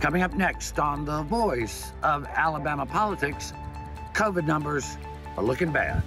Coming 0.00 0.22
up 0.22 0.32
next 0.32 0.78
on 0.78 1.04
The 1.04 1.22
Voice 1.24 1.92
of 2.02 2.24
Alabama 2.24 2.86
Politics, 2.86 3.52
COVID 4.14 4.46
numbers 4.46 4.96
are 5.36 5.44
looking 5.44 5.70
bad. 5.70 6.02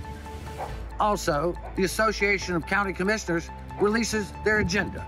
Also, 1.00 1.56
the 1.76 1.84
Association 1.84 2.56
of 2.56 2.66
County 2.66 2.92
Commissioners 2.92 3.52
releases 3.80 4.34
their 4.44 4.60
agenda. 4.60 5.06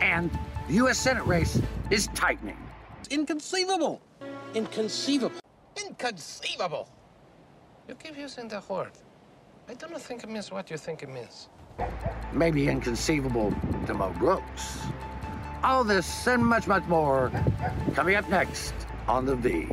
And 0.00 0.30
the 0.66 0.74
U.S. 0.76 0.98
Senate 0.98 1.26
race 1.26 1.60
is 1.90 2.06
tightening. 2.14 2.56
It's 3.00 3.08
inconceivable. 3.08 4.00
Inconceivable. 4.54 5.40
Inconceivable. 5.76 6.88
You 7.86 7.94
keep 7.96 8.16
using 8.16 8.48
the 8.48 8.62
word. 8.66 8.92
I 9.68 9.74
do 9.74 9.88
not 9.90 10.00
think 10.00 10.24
it 10.24 10.30
means 10.30 10.50
what 10.50 10.70
you 10.70 10.78
think 10.78 11.02
it 11.02 11.10
means. 11.10 11.50
Maybe 12.32 12.66
inconceivable 12.66 13.54
to 13.86 13.92
Mo 13.92 14.10
Brooks. 14.18 14.78
All 15.62 15.84
this 15.84 16.26
and 16.26 16.44
much, 16.44 16.66
much 16.66 16.84
more 16.86 17.30
coming 17.92 18.14
up 18.14 18.26
next 18.30 18.72
on 19.06 19.26
The 19.26 19.36
V. 19.36 19.68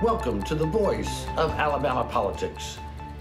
Welcome 0.00 0.44
to 0.44 0.54
the 0.54 0.64
voice 0.64 1.26
of 1.36 1.50
Alabama 1.50 2.04
politics, 2.04 2.76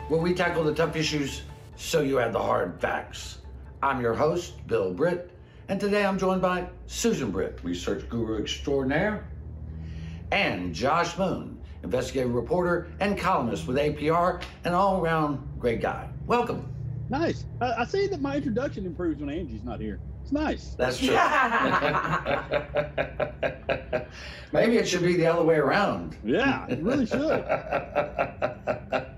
where 0.10 0.22
we 0.22 0.36
tackle 0.36 0.64
the 0.64 0.76
tough 0.76 0.96
issues 0.96 1.42
so 1.76 2.02
you 2.02 2.18
have 2.18 2.34
the 2.34 2.40
hard 2.40 2.80
facts. 2.80 3.39
I'm 3.82 4.02
your 4.02 4.14
host, 4.14 4.68
Bill 4.68 4.94
Britt, 4.94 5.32
and 5.70 5.80
today 5.80 6.06
I'm 6.06 6.20
joined 6.20 6.42
by 6.42 6.68
Susan 6.88 7.32
Britt, 7.32 7.60
research 7.64 8.10
guru 8.10 8.42
extraordinaire, 8.42 9.26
and 10.34 10.76
Josh 10.76 11.18
Moon, 11.18 11.58
investigative 11.84 12.34
reporter 12.34 12.90
and 13.00 13.18
columnist 13.18 13.68
with 13.68 13.78
APR, 13.78 14.42
an 14.66 14.74
all 14.74 15.00
around 15.02 15.48
great 15.60 15.80
guy. 15.80 16.10
Welcome. 16.28 16.68
Nice. 17.08 17.46
I, 17.62 17.72
I 17.80 17.86
see 17.86 18.08
that 18.08 18.20
my 18.20 18.36
introduction 18.36 18.86
improves 18.86 19.22
when 19.22 19.30
Angie's 19.30 19.64
not 19.64 19.80
here. 19.80 20.02
It's 20.24 20.34
nice. 20.34 20.76
That's 20.78 20.98
true. 21.00 21.16
Maybe 24.52 24.78
it 24.78 24.90
should 24.90 25.04
be 25.04 25.16
the 25.16 25.26
other 25.28 25.44
way 25.44 25.56
around. 25.56 26.18
Yeah, 26.26 26.68
it 26.68 26.80
really 26.80 27.06
should. 27.06 27.20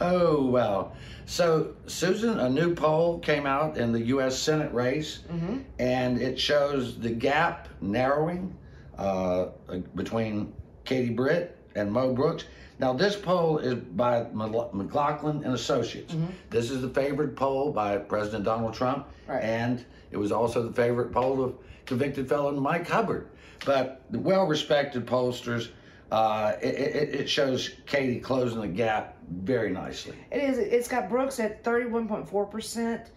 oh, 0.00 0.44
well. 0.46 0.94
So, 1.26 1.74
Susan, 1.86 2.38
a 2.40 2.48
new 2.50 2.74
poll 2.74 3.18
came 3.20 3.46
out 3.46 3.76
in 3.78 3.92
the 3.92 4.00
U.S. 4.06 4.38
Senate 4.38 4.72
race, 4.74 5.20
Mm-hmm. 5.32 5.58
and 5.78 6.20
it 6.20 6.38
shows 6.38 6.98
the 6.98 7.10
gap 7.10 7.68
narrowing 7.80 8.54
uh, 8.98 9.46
between 9.94 10.52
Katie 10.84 11.10
Britt 11.10 11.56
and 11.74 11.90
Mo 11.90 12.12
Brooks. 12.12 12.44
Now, 12.78 12.92
this 12.92 13.16
poll 13.16 13.58
is 13.58 13.74
by 13.74 14.26
McLaughlin 14.32 15.44
and 15.44 15.54
Associates. 15.54 16.14
This 16.50 16.70
is 16.70 16.82
the 16.82 16.88
favorite 16.90 17.36
poll 17.36 17.70
by 17.72 17.96
President 17.98 18.44
Donald 18.44 18.74
Trump, 18.74 19.06
Mm-hmm. 19.06 19.32
Right. 19.32 19.42
and 19.42 19.84
it 20.10 20.18
was 20.18 20.30
also 20.32 20.62
the 20.62 20.72
favorite 20.72 21.10
poll 21.10 21.42
of 21.42 21.54
convicted 21.86 22.28
felon 22.28 22.60
Mike 22.60 22.86
Hubbard. 22.86 23.28
But 23.64 24.02
the 24.10 24.18
well-respected 24.18 25.06
pollsters, 25.06 25.68
uh, 26.14 26.56
it, 26.62 26.74
it, 26.76 27.14
it 27.22 27.28
shows 27.28 27.70
Katie 27.86 28.20
closing 28.20 28.60
the 28.60 28.68
gap 28.68 29.16
very 29.28 29.70
nicely. 29.70 30.14
It 30.30 30.44
is. 30.44 30.58
It's 30.58 30.86
got 30.86 31.08
Brooks 31.08 31.40
at 31.40 31.64
31.4% 31.64 33.08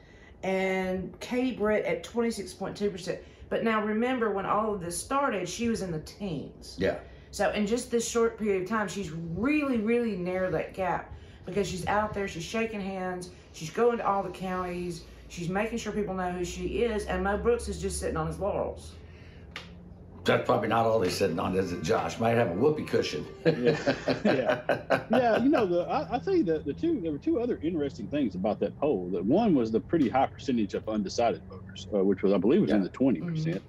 and 0.42 1.20
Katie 1.20 1.56
Britt 1.56 1.86
at 1.86 2.04
26.2%. 2.04 3.20
But 3.50 3.64
now 3.64 3.86
remember, 3.86 4.32
when 4.32 4.48
all 4.48 4.74
of 4.74 4.82
this 4.82 4.98
started, 4.98 5.48
she 5.48 5.70
was 5.70 5.84
in 5.84 5.92
the 5.92 6.00
teens. 6.00 6.76
Yeah. 6.80 6.98
So 7.30 7.52
in 7.52 7.68
just 7.68 7.92
this 7.92 8.10
short 8.10 8.40
period 8.40 8.64
of 8.64 8.70
time, 8.70 8.88
she's 8.88 9.12
really, 9.12 9.78
really 9.78 10.16
narrowed 10.16 10.56
that 10.56 10.74
gap 10.74 11.14
because 11.46 11.68
she's 11.68 11.86
out 11.86 12.16
there, 12.16 12.28
she's 12.28 12.44
shaking 12.44 12.82
hands, 12.82 13.30
she's 13.54 13.70
going 13.70 14.00
to 14.00 14.08
all 14.08 14.24
the 14.24 14.32
counties, 14.32 15.04
she's 15.30 15.50
making 15.50 15.78
sure 15.78 15.94
people 15.94 16.16
know 16.16 16.32
who 16.32 16.44
she 16.44 16.80
is, 16.80 17.06
and 17.06 17.24
Mo 17.24 17.38
Brooks 17.38 17.68
is 17.68 17.80
just 17.80 18.00
sitting 18.00 18.18
on 18.18 18.26
his 18.26 18.40
laurels. 18.40 18.96
That's 20.28 20.46
probably 20.46 20.68
not 20.68 20.86
all 20.86 21.00
they 21.00 21.10
said 21.10 21.38
on, 21.40 21.56
is 21.56 21.72
it, 21.72 21.82
Josh? 21.82 22.20
Might 22.20 22.36
have 22.36 22.50
a 22.50 22.54
whoopee 22.54 22.84
cushion. 22.84 23.26
yeah, 23.46 23.78
yeah, 24.26 25.02
yeah. 25.10 25.38
You 25.38 25.50
know, 25.50 25.66
the 25.66 25.82
I, 25.84 26.16
I 26.16 26.20
tell 26.20 26.36
you 26.36 26.44
the 26.44 26.60
the 26.60 26.74
two 26.74 27.00
there 27.02 27.12
were 27.12 27.18
two 27.18 27.40
other 27.40 27.60
interesting 27.64 28.08
things 28.08 28.36
about 28.36 28.60
that 28.60 28.78
poll. 28.78 29.10
That 29.12 29.26
one 29.26 29.56
was 29.56 29.72
the 29.72 29.80
pretty 29.80 30.10
high 30.10 30.28
percentage 30.28 30.74
of 30.74 30.88
undecided 30.88 31.42
voters, 31.50 31.88
uh, 31.94 32.04
which 32.04 32.22
was 32.22 32.34
I 32.34 32.38
believe 32.38 32.62
was 32.62 32.72
in 32.72 32.84
the 32.84 32.90
20 32.90 33.22
percent. 33.22 33.64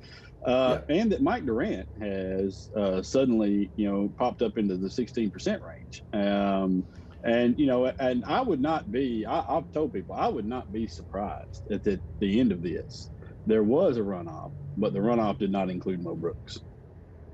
Uh, 0.45 0.81
And 0.89 1.11
that 1.13 1.21
Mike 1.21 1.45
Durant 1.45 1.89
has 2.01 2.71
uh, 2.77 3.03
suddenly, 3.03 3.71
you 3.77 3.91
know, 3.91 4.09
popped 4.17 4.41
up 4.43 4.57
into 4.57 4.77
the 4.77 4.89
16% 4.89 5.61
range. 5.63 6.03
Um, 6.13 6.85
and, 7.25 7.59
you 7.59 7.67
know, 7.67 7.87
and 7.87 8.25
I 8.25 8.41
would 8.41 8.61
not 8.61 8.93
be, 8.93 9.27
I, 9.27 9.45
I've 9.49 9.71
told 9.73 9.93
people, 9.93 10.15
I 10.15 10.29
would 10.29 10.47
not 10.47 10.73
be 10.73 10.87
surprised 10.87 11.71
at 11.73 11.83
the, 11.83 12.01
the 12.21 12.39
end 12.39 12.53
of 12.53 12.63
this. 12.63 13.11
There 13.47 13.65
was 13.65 13.97
a 13.97 14.01
runoff, 14.03 14.53
but 14.79 14.93
the 14.93 14.99
runoff 14.99 15.39
did 15.39 15.51
not 15.51 15.71
include 15.71 16.03
Mo 16.03 16.15
Brooks. 16.15 16.59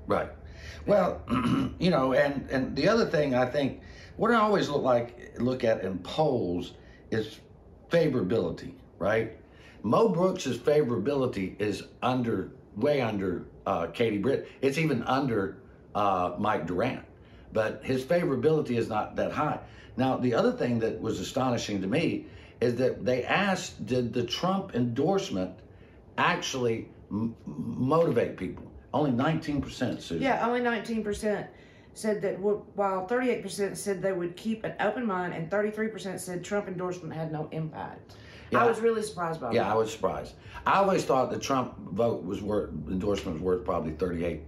Right. 0.07 0.29
Well, 0.85 1.21
you 1.79 1.89
know, 1.89 2.13
and 2.13 2.49
and 2.49 2.75
the 2.75 2.87
other 2.87 3.05
thing 3.05 3.35
I 3.35 3.45
think 3.45 3.81
what 4.17 4.31
I 4.31 4.35
always 4.35 4.69
look 4.69 4.83
like 4.83 5.35
look 5.39 5.63
at 5.63 5.83
in 5.83 5.99
polls 5.99 6.73
is 7.11 7.39
favorability, 7.89 8.73
right? 8.99 9.37
Mo 9.83 10.09
Brooks's 10.09 10.57
favorability 10.57 11.59
is 11.61 11.83
under 12.01 12.51
way 12.75 13.01
under 13.01 13.45
uh, 13.65 13.87
Katie 13.87 14.17
Britt. 14.17 14.47
It's 14.61 14.77
even 14.77 15.03
under 15.03 15.57
uh, 15.93 16.35
Mike 16.37 16.67
Durant, 16.67 17.05
but 17.53 17.81
his 17.83 18.03
favorability 18.03 18.77
is 18.77 18.89
not 18.89 19.15
that 19.15 19.31
high. 19.31 19.59
Now, 19.97 20.17
the 20.17 20.33
other 20.33 20.51
thing 20.51 20.79
that 20.79 20.99
was 20.99 21.19
astonishing 21.19 21.81
to 21.81 21.87
me 21.87 22.25
is 22.59 22.75
that 22.75 23.05
they 23.05 23.23
asked, 23.23 23.85
did 23.85 24.13
the 24.13 24.23
Trump 24.23 24.75
endorsement 24.75 25.57
actually 26.17 26.89
m- 27.11 27.35
motivate 27.45 28.37
people? 28.37 28.71
Only 28.93 29.11
19%, 29.11 30.01
Susan. 30.01 30.21
Yeah, 30.21 30.45
only 30.47 30.61
19% 30.61 31.47
said 31.93 32.21
that, 32.21 32.37
w- 32.37 32.63
while 32.75 33.07
38% 33.07 33.75
said 33.75 34.01
they 34.01 34.13
would 34.13 34.35
keep 34.35 34.63
an 34.63 34.73
open 34.79 35.05
mind, 35.05 35.33
and 35.33 35.49
33% 35.49 36.19
said 36.19 36.43
Trump 36.43 36.67
endorsement 36.67 37.13
had 37.13 37.31
no 37.31 37.47
impact. 37.51 38.15
Yeah. 38.51 38.63
I 38.63 38.65
was 38.67 38.79
really 38.79 39.01
surprised 39.01 39.41
by 39.41 39.47
Yeah, 39.47 39.63
that. 39.63 39.67
Yeah, 39.67 39.73
I 39.73 39.77
was 39.77 39.91
surprised. 39.91 40.35
I 40.65 40.75
always 40.77 41.03
thought 41.03 41.31
the 41.31 41.39
Trump 41.39 41.77
vote 41.91 42.23
was 42.23 42.41
worth 42.41 42.69
endorsement 42.89 43.35
was 43.35 43.41
worth 43.41 43.65
probably 43.65 43.93
thirty 43.93 44.23
eight 44.23 44.41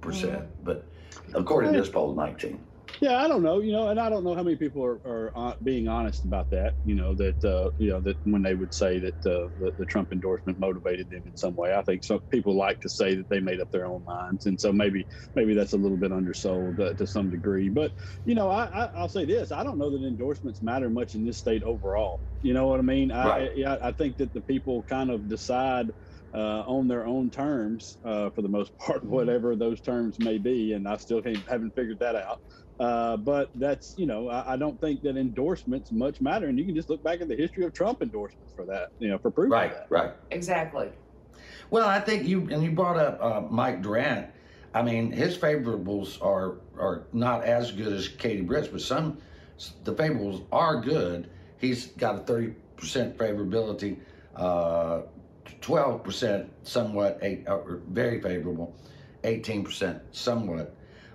percent, 0.00 0.40
mm-hmm. 0.40 0.64
but 0.64 0.86
according 1.34 1.72
to 1.72 1.78
this 1.78 1.88
poll, 1.88 2.14
nineteen. 2.14 2.58
Yeah, 3.00 3.22
I 3.22 3.28
don't 3.28 3.42
know, 3.42 3.60
you 3.60 3.72
know, 3.72 3.88
and 3.88 4.00
I 4.00 4.08
don't 4.08 4.24
know 4.24 4.34
how 4.34 4.42
many 4.42 4.56
people 4.56 4.82
are, 4.82 5.30
are 5.36 5.54
being 5.62 5.86
honest 5.86 6.24
about 6.24 6.48
that. 6.50 6.74
You 6.82 6.94
know 6.94 7.14
that 7.16 7.44
uh, 7.44 7.70
you 7.76 7.90
know 7.90 8.00
that 8.00 8.16
when 8.24 8.42
they 8.42 8.54
would 8.54 8.72
say 8.72 8.98
that 9.00 9.16
uh, 9.26 9.48
the, 9.58 9.72
the 9.76 9.84
Trump 9.84 10.12
endorsement 10.12 10.58
motivated 10.58 11.10
them 11.10 11.22
in 11.26 11.36
some 11.36 11.54
way. 11.56 11.74
I 11.74 11.82
think 11.82 12.04
some 12.04 12.20
people 12.30 12.56
like 12.56 12.80
to 12.80 12.88
say 12.88 13.14
that 13.14 13.28
they 13.28 13.40
made 13.40 13.60
up 13.60 13.70
their 13.70 13.84
own 13.86 14.02
minds, 14.04 14.46
and 14.46 14.58
so 14.58 14.72
maybe 14.72 15.06
maybe 15.34 15.52
that's 15.54 15.74
a 15.74 15.78
little 15.78 15.98
bit 15.98 16.10
undersold 16.12 16.80
uh, 16.80 16.94
to 16.94 17.06
some 17.06 17.28
degree. 17.28 17.68
But 17.68 17.92
you 18.24 18.34
know, 18.34 18.48
I, 18.48 18.64
I 18.64 18.90
I'll 18.94 19.08
say 19.10 19.26
this: 19.26 19.52
I 19.52 19.62
don't 19.62 19.78
know 19.78 19.90
that 19.90 20.06
endorsements 20.06 20.62
matter 20.62 20.88
much 20.88 21.14
in 21.14 21.24
this 21.24 21.38
state 21.38 21.62
overall. 21.62 22.22
You 22.40 22.54
know 22.54 22.66
what 22.66 22.78
I 22.78 22.82
mean? 22.82 23.10
I, 23.12 23.26
Right. 23.26 23.50
yeah, 23.56 23.76
I 23.82 23.92
think 23.92 24.16
that 24.18 24.32
the 24.32 24.42
people 24.42 24.84
kind 24.84 25.10
of 25.10 25.28
decide 25.28 25.90
uh, 26.36 26.62
on 26.66 26.86
their 26.88 27.06
own 27.06 27.30
terms 27.30 27.98
uh, 28.04 28.30
for 28.30 28.42
the 28.42 28.48
most 28.48 28.72
part, 28.80 29.04
whatever 29.04 29.56
those 29.56 29.80
terms 29.80 30.16
may 30.20 30.38
be, 30.38 30.74
and 30.74 30.86
I 30.88 30.96
still 30.98 31.22
can't, 31.22 31.38
haven't 31.48 31.72
figured 31.74 31.98
that 32.00 32.16
out. 32.16 32.38
Uh, 32.78 33.16
but 33.16 33.48
that's 33.54 33.94
you 33.96 34.06
know 34.06 34.28
I, 34.28 34.52
I 34.54 34.56
don't 34.58 34.78
think 34.80 35.00
that 35.02 35.16
endorsements 35.16 35.90
much 35.90 36.20
matter, 36.20 36.46
and 36.48 36.58
you 36.58 36.66
can 36.66 36.74
just 36.74 36.90
look 36.90 37.02
back 37.02 37.22
at 37.22 37.28
the 37.28 37.36
history 37.36 37.64
of 37.64 37.72
Trump 37.72 38.02
endorsements 38.02 38.52
for 38.54 38.66
that, 38.66 38.88
you 38.98 39.08
know, 39.08 39.18
for 39.18 39.30
proof 39.30 39.48
of 39.48 39.52
Right, 39.52 39.70
that. 39.70 39.86
right. 39.90 40.14
Exactly. 40.30 40.92
Well, 41.70 41.88
I 41.88 42.00
think 42.00 42.26
you 42.26 42.48
and 42.50 42.62
you 42.62 42.72
brought 42.72 42.98
up 42.98 43.18
uh, 43.22 43.40
Mike 43.50 43.82
Durant. 43.82 44.30
I 44.74 44.82
mean, 44.82 45.10
his 45.10 45.36
favorables 45.38 46.22
are 46.22 46.58
are 46.78 47.08
not 47.12 47.44
as 47.44 47.72
good 47.72 47.92
as 47.92 48.08
Katie 48.08 48.42
Britt's, 48.42 48.68
but 48.68 48.80
some 48.82 49.18
the 49.84 49.94
favorables 49.94 50.46
are 50.52 50.80
good. 50.80 51.30
He's 51.58 51.86
got 51.92 52.16
a 52.16 52.18
thirty 52.18 52.54
percent 52.76 53.16
favorability, 53.16 54.00
uh, 54.34 55.02
twelve 55.60 56.02
percent 56.04 56.50
somewhat, 56.62 57.18
eight 57.22 57.44
or 57.48 57.80
very 57.88 58.20
favorable, 58.20 58.74
eighteen 59.24 59.64
percent 59.64 60.02
somewhat. 60.12 60.74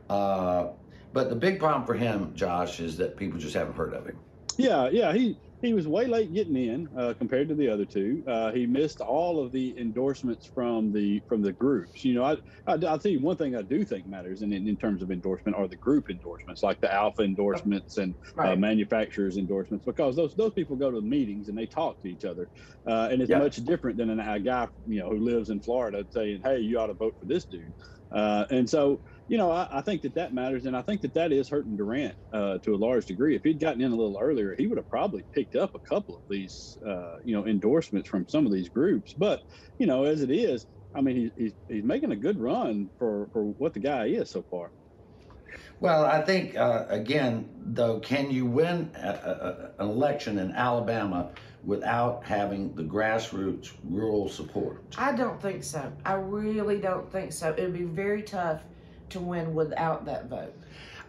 Uh, 0.09 0.69
but 1.13 1.29
the 1.29 1.35
big 1.35 1.59
problem 1.59 1.85
for 1.85 1.93
him, 1.93 2.33
Josh, 2.35 2.79
is 2.79 2.97
that 2.97 3.17
people 3.17 3.39
just 3.39 3.53
haven't 3.53 3.75
heard 3.75 3.93
of 3.93 4.05
him. 4.05 4.17
Yeah, 4.57 4.89
yeah. 4.89 5.13
He 5.13 5.37
he 5.61 5.73
was 5.73 5.87
way 5.87 6.07
late 6.07 6.33
getting 6.33 6.55
in 6.55 6.87
uh, 6.97 7.13
compared 7.17 7.47
to 7.49 7.55
the 7.55 7.67
other 7.69 7.85
two. 7.85 8.23
Uh, 8.27 8.51
he 8.51 8.65
missed 8.65 8.99
all 9.01 9.43
of 9.43 9.51
the 9.51 9.77
endorsements 9.79 10.49
from 10.53 10.91
the 10.91 11.21
from 11.27 11.41
the 11.41 11.53
groups. 11.53 12.03
You 12.03 12.15
know, 12.15 12.23
I, 12.23 12.37
I 12.67 12.75
will 12.75 12.99
tell 12.99 13.11
you 13.11 13.21
one 13.21 13.37
thing 13.37 13.55
I 13.55 13.61
do 13.61 13.85
think 13.85 14.07
matters 14.07 14.41
in 14.41 14.51
in 14.53 14.77
terms 14.77 15.01
of 15.03 15.11
endorsement 15.11 15.55
are 15.57 15.67
the 15.67 15.77
group 15.77 16.09
endorsements, 16.09 16.63
like 16.63 16.79
the 16.81 16.87
ALFA 16.87 17.25
endorsements 17.25 17.97
and 17.97 18.15
uh, 18.37 18.55
manufacturers 18.55 19.37
endorsements, 19.37 19.85
because 19.85 20.15
those 20.15 20.33
those 20.35 20.53
people 20.53 20.75
go 20.75 20.89
to 20.91 20.99
the 21.01 21.07
meetings 21.07 21.47
and 21.47 21.57
they 21.57 21.67
talk 21.67 21.99
to 22.01 22.07
each 22.07 22.25
other, 22.25 22.49
uh, 22.87 23.09
and 23.11 23.21
it's 23.21 23.29
Yeah. 23.29 23.39
much 23.39 23.57
different 23.57 23.97
than 23.97 24.09
a 24.19 24.39
guy 24.39 24.67
you 24.85 24.99
know 24.99 25.09
who 25.09 25.19
lives 25.19 25.49
in 25.49 25.61
Florida 25.61 26.05
saying, 26.09 26.41
"Hey, 26.43 26.59
you 26.59 26.79
ought 26.79 26.87
to 26.87 26.93
vote 26.95 27.15
for 27.19 27.25
this 27.25 27.45
dude." 27.45 27.73
Uh, 28.11 28.45
and 28.49 28.69
so 28.69 29.01
you 29.31 29.37
know, 29.37 29.49
I, 29.49 29.65
I 29.71 29.81
think 29.81 30.01
that 30.01 30.15
that 30.15 30.33
matters, 30.33 30.65
and 30.65 30.75
I 30.75 30.81
think 30.81 30.99
that 31.01 31.13
that 31.13 31.31
is 31.31 31.47
hurting 31.47 31.77
Durant 31.77 32.15
uh, 32.33 32.57
to 32.63 32.75
a 32.75 32.75
large 32.75 33.05
degree. 33.05 33.33
If 33.33 33.43
he'd 33.43 33.61
gotten 33.61 33.79
in 33.79 33.93
a 33.93 33.95
little 33.95 34.19
earlier, 34.19 34.55
he 34.57 34.67
would 34.67 34.77
have 34.77 34.89
probably 34.89 35.25
picked 35.33 35.55
up 35.55 35.73
a 35.73 35.79
couple 35.79 36.17
of 36.17 36.23
these, 36.29 36.77
uh, 36.85 37.15
you 37.23 37.33
know, 37.33 37.47
endorsements 37.47 38.09
from 38.09 38.27
some 38.27 38.45
of 38.45 38.51
these 38.51 38.67
groups. 38.67 39.13
But 39.13 39.39
you 39.77 39.87
know, 39.87 40.03
as 40.03 40.21
it 40.21 40.31
is, 40.31 40.65
I 40.93 40.99
mean, 40.99 41.15
he's 41.15 41.31
he's, 41.37 41.53
he's 41.69 41.83
making 41.85 42.11
a 42.11 42.17
good 42.17 42.37
run 42.37 42.89
for 42.99 43.29
for 43.31 43.45
what 43.57 43.73
the 43.73 43.79
guy 43.79 44.07
is 44.07 44.29
so 44.29 44.43
far. 44.51 44.73
Well, 45.79 46.03
I 46.03 46.21
think 46.23 46.57
uh, 46.57 46.87
again, 46.89 47.49
though, 47.55 48.01
can 48.01 48.31
you 48.31 48.45
win 48.45 48.91
an 48.95 49.71
election 49.79 50.39
in 50.39 50.51
Alabama 50.51 51.31
without 51.63 52.23
having 52.25 52.73
the 52.75 52.83
grassroots 52.83 53.71
rural 53.83 54.29
support? 54.29 54.83
I 54.97 55.13
don't 55.13 55.41
think 55.41 55.63
so. 55.63 55.91
I 56.05 56.13
really 56.13 56.79
don't 56.79 57.11
think 57.11 57.31
so. 57.31 57.53
It 57.53 57.61
would 57.61 57.73
be 57.73 57.83
very 57.83 58.23
tough 58.23 58.61
to 59.09 59.19
win 59.19 59.53
without 59.53 60.05
that 60.05 60.27
vote. 60.27 60.53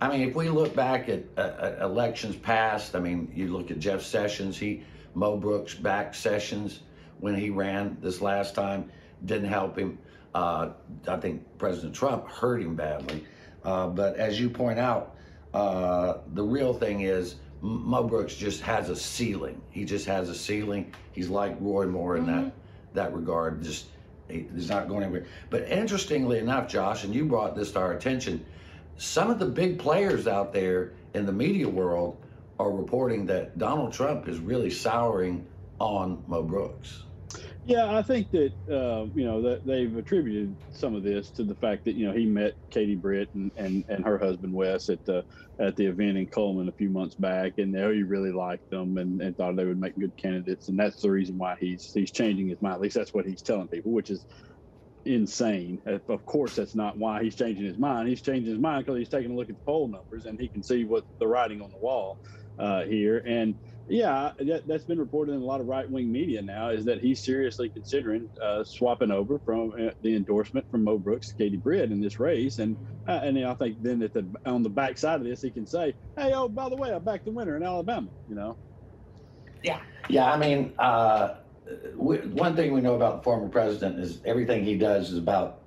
I 0.00 0.08
mean, 0.08 0.28
if 0.28 0.34
we 0.34 0.48
look 0.48 0.74
back 0.74 1.08
at 1.08 1.22
uh, 1.36 1.40
uh, 1.40 1.76
elections 1.82 2.34
past, 2.36 2.96
I 2.96 2.98
mean, 2.98 3.30
you 3.34 3.56
look 3.56 3.70
at 3.70 3.78
Jeff 3.78 4.02
Sessions, 4.02 4.58
he, 4.58 4.82
Mo 5.14 5.36
Brooks 5.36 5.74
backed 5.74 6.16
Sessions 6.16 6.80
when 7.20 7.36
he 7.36 7.50
ran 7.50 7.96
this 8.00 8.20
last 8.20 8.54
time, 8.54 8.90
didn't 9.24 9.48
help 9.48 9.78
him. 9.78 9.98
Uh, 10.34 10.70
I 11.06 11.18
think 11.18 11.44
President 11.56 11.94
Trump 11.94 12.26
hurt 12.26 12.62
him 12.62 12.74
badly. 12.74 13.24
Uh, 13.64 13.86
but 13.86 14.16
as 14.16 14.40
you 14.40 14.50
point 14.50 14.78
out, 14.78 15.14
uh, 15.54 16.18
the 16.34 16.42
real 16.42 16.74
thing 16.74 17.02
is 17.02 17.36
Mo 17.62 18.02
Brooks 18.02 18.34
just 18.34 18.60
has 18.62 18.90
a 18.90 18.96
ceiling. 18.96 19.62
He 19.70 19.84
just 19.84 20.04
has 20.06 20.28
a 20.28 20.34
ceiling. 20.34 20.92
He's 21.12 21.28
like 21.28 21.56
Roy 21.60 21.86
Moore 21.86 22.16
in 22.16 22.26
that 22.26 22.44
mm-hmm. 22.44 22.94
that 22.94 23.14
regard. 23.14 23.62
Just 23.62 23.86
he- 24.28 24.48
he's 24.52 24.68
not 24.68 24.88
going 24.88 25.04
anywhere. 25.04 25.26
But 25.48 25.68
interestingly 25.68 26.38
enough, 26.38 26.68
Josh, 26.68 27.04
and 27.04 27.14
you 27.14 27.24
brought 27.24 27.54
this 27.54 27.70
to 27.72 27.78
our 27.78 27.92
attention, 27.92 28.44
some 28.96 29.30
of 29.30 29.38
the 29.38 29.46
big 29.46 29.78
players 29.78 30.26
out 30.26 30.52
there 30.52 30.92
in 31.14 31.24
the 31.24 31.32
media 31.32 31.68
world 31.68 32.16
are 32.58 32.70
reporting 32.70 33.26
that 33.26 33.58
Donald 33.58 33.92
Trump 33.92 34.28
is 34.28 34.38
really 34.38 34.70
souring 34.70 35.46
on 35.78 36.22
Mo 36.26 36.42
Brooks. 36.42 37.04
Yeah, 37.64 37.96
I 37.96 38.02
think 38.02 38.30
that 38.32 38.52
uh, 38.70 39.06
you 39.14 39.24
know 39.24 39.42
that 39.42 39.60
they've 39.66 39.94
attributed 39.96 40.56
some 40.72 40.96
of 40.96 41.04
this 41.04 41.30
to 41.32 41.44
the 41.44 41.54
fact 41.56 41.84
that 41.84 41.94
you 41.94 42.06
know 42.06 42.12
he 42.14 42.26
met 42.26 42.54
Katie 42.72 42.96
Britt 42.96 43.28
and, 43.34 43.52
and, 43.56 43.84
and 43.88 44.04
her 44.04 44.18
husband 44.18 44.52
Wes 44.54 44.88
at 44.88 45.04
the 45.04 45.24
at 45.60 45.76
the 45.76 45.86
event 45.86 46.18
in 46.18 46.26
Cullman 46.28 46.68
a 46.68 46.72
few 46.72 46.90
months 46.90 47.14
back, 47.16 47.54
and 47.58 47.74
they 47.74 47.80
he 47.94 48.02
really 48.02 48.32
liked 48.32 48.68
them 48.70 48.96
and, 48.96 49.22
and 49.22 49.36
thought 49.36 49.56
they 49.56 49.66
would 49.66 49.78
make 49.80 49.94
good 49.96 50.16
candidates, 50.16 50.68
and 50.68 50.78
that's 50.78 51.00
the 51.02 51.10
reason 51.10 51.38
why 51.38 51.56
he's 51.60 51.90
he's 51.94 52.12
changing 52.12 52.48
his 52.48 52.60
mind. 52.62 52.76
At 52.76 52.80
least 52.80 52.96
that's 52.96 53.14
what 53.14 53.26
he's 53.26 53.42
telling 53.42 53.68
people, 53.68 53.92
which 53.92 54.10
is 54.10 54.26
insane. 55.04 55.80
Of 55.86 56.02
of 56.08 56.24
course, 56.26 56.56
that's 56.56 56.76
not 56.76 56.98
why 56.98 57.22
he's 57.24 57.36
changing 57.36 57.66
his 57.66 57.78
mind. 57.78 58.08
He's 58.08 58.22
changing 58.22 58.52
his 58.52 58.60
mind 58.60 58.86
because 58.86 58.98
he's 58.98 59.08
taking 59.10 59.32
a 59.32 59.36
look 59.36 59.50
at 59.50 59.56
the 59.56 59.62
poll 59.66 59.88
numbers 59.88 60.26
and 60.26 60.40
he 60.40 60.48
can 60.48 60.62
see 60.64 60.84
what 60.84 61.04
the 61.20 61.28
writing 61.28 61.62
on 61.62 61.70
the 61.72 61.78
wall 61.78 62.18
uh, 62.58 62.84
here. 62.84 63.18
And 63.26 63.56
yeah, 63.88 64.32
that, 64.38 64.66
that's 64.66 64.84
been 64.84 64.98
reported 64.98 65.32
in 65.32 65.40
a 65.40 65.44
lot 65.44 65.60
of 65.60 65.66
right 65.66 65.88
wing 65.90 66.10
media 66.10 66.40
now 66.40 66.70
is 66.70 66.84
that 66.84 67.00
he's 67.00 67.22
seriously 67.22 67.68
considering 67.68 68.28
uh, 68.40 68.64
swapping 68.64 69.10
over 69.10 69.38
from 69.38 69.72
uh, 69.72 69.90
the 70.02 70.14
endorsement 70.14 70.70
from 70.70 70.84
Mo 70.84 70.98
Brooks 70.98 71.28
to 71.28 71.34
Katie 71.34 71.56
Britt 71.56 71.90
in 71.90 72.00
this 72.00 72.20
race. 72.20 72.58
And 72.58 72.76
uh, 73.08 73.20
and 73.22 73.36
then 73.36 73.44
I 73.44 73.54
think 73.54 73.82
then 73.82 74.02
at 74.02 74.14
the 74.14 74.24
on 74.46 74.62
the 74.62 74.70
back 74.70 74.98
side 74.98 75.20
of 75.20 75.26
this, 75.26 75.42
he 75.42 75.50
can 75.50 75.66
say, 75.66 75.94
hey, 76.16 76.32
oh, 76.32 76.48
by 76.48 76.68
the 76.68 76.76
way, 76.76 76.92
I 76.92 76.98
backed 76.98 77.24
the 77.24 77.32
winner 77.32 77.56
in 77.56 77.62
Alabama, 77.62 78.08
you 78.28 78.34
know? 78.34 78.56
Yeah, 79.62 79.80
Yeah. 80.08 80.32
I 80.32 80.36
mean, 80.36 80.72
uh, 80.78 81.36
we, 81.94 82.18
one 82.18 82.56
thing 82.56 82.72
we 82.72 82.80
know 82.80 82.94
about 82.94 83.18
the 83.18 83.22
former 83.22 83.48
president 83.48 84.00
is 84.00 84.20
everything 84.24 84.64
he 84.64 84.76
does 84.76 85.12
is 85.12 85.18
about 85.18 85.60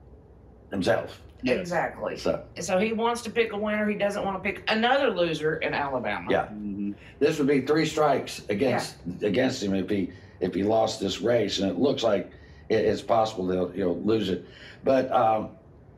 himself. 0.72 1.22
Yes. 1.44 1.60
Exactly. 1.60 2.18
So 2.18 2.44
So 2.60 2.80
he 2.80 2.92
wants 2.92 3.22
to 3.22 3.30
pick 3.30 3.54
a 3.54 3.58
winner. 3.58 3.88
He 3.88 3.96
doesn't 3.96 4.24
want 4.26 4.42
to 4.42 4.52
pick 4.52 4.64
another 4.68 5.12
loser 5.12 5.58
in 5.58 5.74
Alabama. 5.74 6.28
Yeah. 6.30 6.50
Hmm 6.96 7.02
this 7.18 7.38
would 7.38 7.48
be 7.48 7.62
three 7.62 7.86
strikes 7.86 8.42
against 8.50 8.96
against 9.22 9.64
him 9.64 9.74
if 9.74 9.90
he 9.90 10.10
if 10.42 10.54
he 10.54 10.64
lost 10.64 11.00
this 11.00 11.22
race, 11.22 11.60
and 11.60 11.72
it 11.72 11.78
looks 11.80 12.04
like 12.04 12.30
it, 12.68 12.76
it's 12.76 13.02
possible 13.02 13.50
he'll, 13.50 13.70
he'll 13.70 14.00
lose 14.02 14.28
it. 14.28 14.46
But 14.84 15.10
um, 15.14 15.52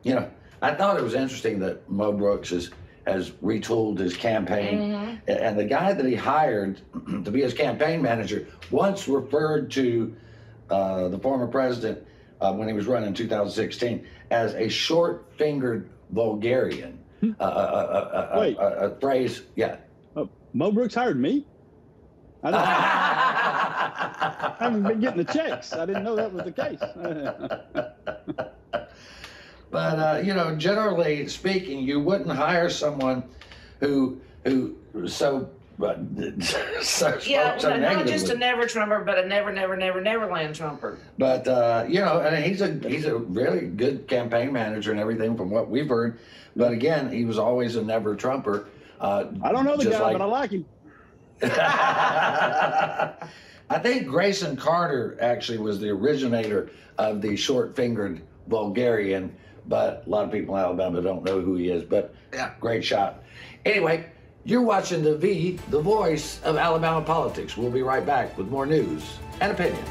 you 0.04 0.14
know, 0.14 0.30
I 0.62 0.74
thought 0.74 0.96
it 0.96 1.02
was 1.02 1.14
interesting 1.14 1.58
that 1.58 1.90
Mo 1.90 2.12
Brooks 2.12 2.50
has 2.50 2.70
has 3.04 3.30
retooled 3.42 3.98
his 3.98 4.16
campaign, 4.16 4.78
Mhm. 4.78 5.20
And 5.26 5.58
the 5.58 5.64
guy 5.64 5.92
that 5.92 6.06
he 6.06 6.14
hired 6.14 6.80
to 7.24 7.30
be 7.32 7.42
his 7.42 7.52
campaign 7.54 8.00
manager 8.00 8.46
once 8.70 9.08
referred 9.08 9.70
to 9.72 10.14
uh, 10.70 11.08
the 11.08 11.18
former 11.18 11.48
president 11.48 11.98
uh, 12.40 12.52
when 12.52 12.68
he 12.68 12.74
was 12.74 12.86
running 12.86 13.08
in 13.08 13.14
2016 13.14 14.06
as 14.30 14.54
a 14.54 14.68
short-fingered 14.68 15.88
vulgarian. 16.10 16.98
Uh, 17.24 17.26
a, 17.40 17.44
a, 17.44 17.48
a, 17.48 18.40
a, 18.40 18.54
a, 18.54 18.90
a 18.90 19.00
phrase, 19.00 19.42
yeah. 19.56 19.78
Mo 20.52 20.72
Brooks 20.72 20.94
hired 20.94 21.20
me? 21.20 21.46
I, 22.42 22.50
don't, 22.50 22.60
I 22.60 24.56
haven't 24.64 24.82
been 24.84 25.00
getting 25.00 25.24
the 25.24 25.32
checks. 25.32 25.72
I 25.72 25.86
didn't 25.86 26.04
know 26.04 26.16
that 26.16 26.32
was 26.32 26.44
the 26.44 26.52
case. 26.52 26.80
But 29.70 29.98
uh, 29.98 30.22
you 30.24 30.34
know, 30.34 30.56
generally 30.56 31.28
speaking, 31.28 31.80
you 31.80 32.00
wouldn't 32.00 32.30
hire 32.30 32.70
someone 32.70 33.22
who 33.80 34.20
who 34.44 34.76
so 35.06 35.50
but 35.78 36.00
so, 36.82 37.18
Yeah, 37.24 37.56
so 37.56 37.70
well, 37.70 37.78
not 37.78 38.06
just 38.06 38.30
a 38.30 38.36
never 38.36 38.66
Trumper, 38.66 39.04
but 39.04 39.18
a 39.18 39.26
never, 39.26 39.52
never, 39.52 39.76
never, 39.76 40.00
never 40.00 40.26
land 40.26 40.54
Trumper. 40.54 40.98
But 41.18 41.46
uh, 41.46 41.84
you 41.88 42.00
know, 42.00 42.20
and 42.20 42.44
he's 42.44 42.60
a 42.60 42.72
he's 42.88 43.04
a 43.04 43.16
really 43.16 43.66
good 43.66 44.08
campaign 44.08 44.52
manager 44.52 44.90
and 44.90 44.98
everything 44.98 45.36
from 45.36 45.50
what 45.50 45.68
we've 45.68 45.88
heard. 45.88 46.18
But 46.56 46.72
again, 46.72 47.12
he 47.12 47.24
was 47.24 47.38
always 47.38 47.76
a 47.76 47.82
never 47.82 48.16
Trumper. 48.16 48.68
Uh, 49.00 49.26
I 49.42 49.52
don't 49.52 49.64
know 49.64 49.76
the 49.76 49.90
guy, 49.90 50.00
like- 50.00 50.12
but 50.18 50.22
I 50.22 50.26
like 50.26 50.50
him. 50.50 50.64
I 53.70 53.78
think 53.82 54.06
Graydon 54.08 54.56
Carter 54.56 55.16
actually 55.20 55.58
was 55.58 55.78
the 55.78 55.90
originator 55.90 56.70
of 56.96 57.20
the 57.22 57.36
short-fingered 57.36 58.22
vulgarian, 58.48 59.34
but 59.66 60.02
a 60.06 60.10
lot 60.10 60.24
of 60.24 60.32
people 60.32 60.56
in 60.56 60.62
Alabama 60.62 61.00
don't 61.02 61.22
know 61.22 61.40
who 61.40 61.54
he 61.54 61.68
is. 61.68 61.84
But 61.84 62.14
yeah, 62.32 62.52
great 62.60 62.84
shot. 62.84 63.22
Anyway, 63.64 64.06
you're 64.44 64.62
watching 64.62 65.02
the 65.02 65.16
V, 65.16 65.58
the 65.70 65.80
voice 65.80 66.40
of 66.42 66.56
Alabama 66.56 67.02
politics. 67.02 67.56
We'll 67.56 67.70
be 67.70 67.82
right 67.82 68.04
back 68.04 68.36
with 68.38 68.48
more 68.48 68.66
news 68.66 69.04
and 69.40 69.52
opinion. 69.52 69.84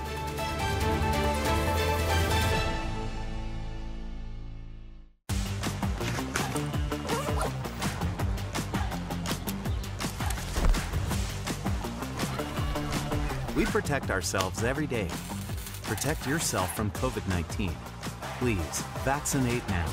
Protect 13.77 14.09
ourselves 14.09 14.63
every 14.63 14.87
day. 14.87 15.07
Protect 15.83 16.25
yourself 16.25 16.75
from 16.75 16.89
COVID 16.91 17.27
19. 17.29 17.71
Please 18.39 18.83
vaccinate 19.05 19.61
now. 19.69 19.85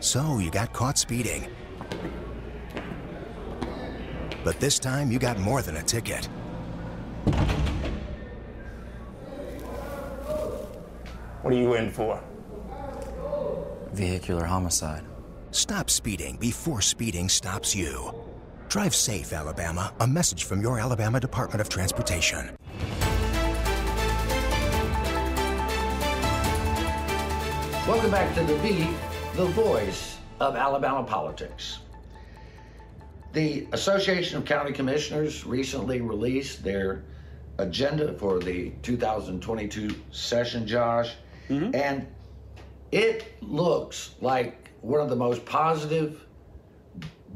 So 0.00 0.38
you 0.38 0.50
got 0.50 0.72
caught 0.72 0.96
speeding. 0.96 1.46
But 4.42 4.58
this 4.60 4.78
time 4.78 5.12
you 5.12 5.18
got 5.18 5.38
more 5.38 5.60
than 5.60 5.76
a 5.76 5.82
ticket. 5.82 6.24
What 11.42 11.52
are 11.52 11.58
you 11.58 11.74
in 11.74 11.90
for? 11.90 12.18
Vehicular 13.92 14.46
homicide. 14.46 15.04
Stop 15.50 15.88
speeding 15.88 16.36
before 16.36 16.82
speeding 16.82 17.26
stops 17.26 17.74
you. 17.74 18.14
Drive 18.68 18.94
safe, 18.94 19.32
Alabama. 19.32 19.94
A 20.00 20.06
message 20.06 20.44
from 20.44 20.60
your 20.60 20.78
Alabama 20.78 21.18
Department 21.18 21.62
of 21.62 21.70
Transportation. 21.70 22.54
Welcome 27.88 28.10
back 28.10 28.34
to 28.34 28.44
the 28.44 28.56
V, 28.58 28.86
the 29.36 29.46
voice 29.46 30.18
of 30.38 30.54
Alabama 30.54 31.02
politics. 31.02 31.78
The 33.32 33.66
Association 33.72 34.36
of 34.36 34.44
County 34.44 34.72
Commissioners 34.72 35.46
recently 35.46 36.02
released 36.02 36.62
their 36.62 37.04
agenda 37.56 38.12
for 38.12 38.38
the 38.38 38.72
2022 38.82 39.94
session, 40.10 40.66
Josh, 40.66 41.14
mm-hmm. 41.48 41.74
and 41.74 42.06
it 42.92 43.32
looks 43.40 44.14
like 44.20 44.67
one 44.80 45.00
of 45.00 45.08
the 45.08 45.16
most 45.16 45.44
positive, 45.44 46.24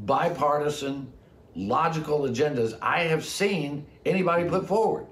bipartisan, 0.05 1.11
logical 1.55 2.21
agendas 2.21 2.77
I 2.81 3.01
have 3.01 3.23
seen 3.23 3.85
anybody 4.05 4.49
put 4.49 4.67
forward. 4.67 5.07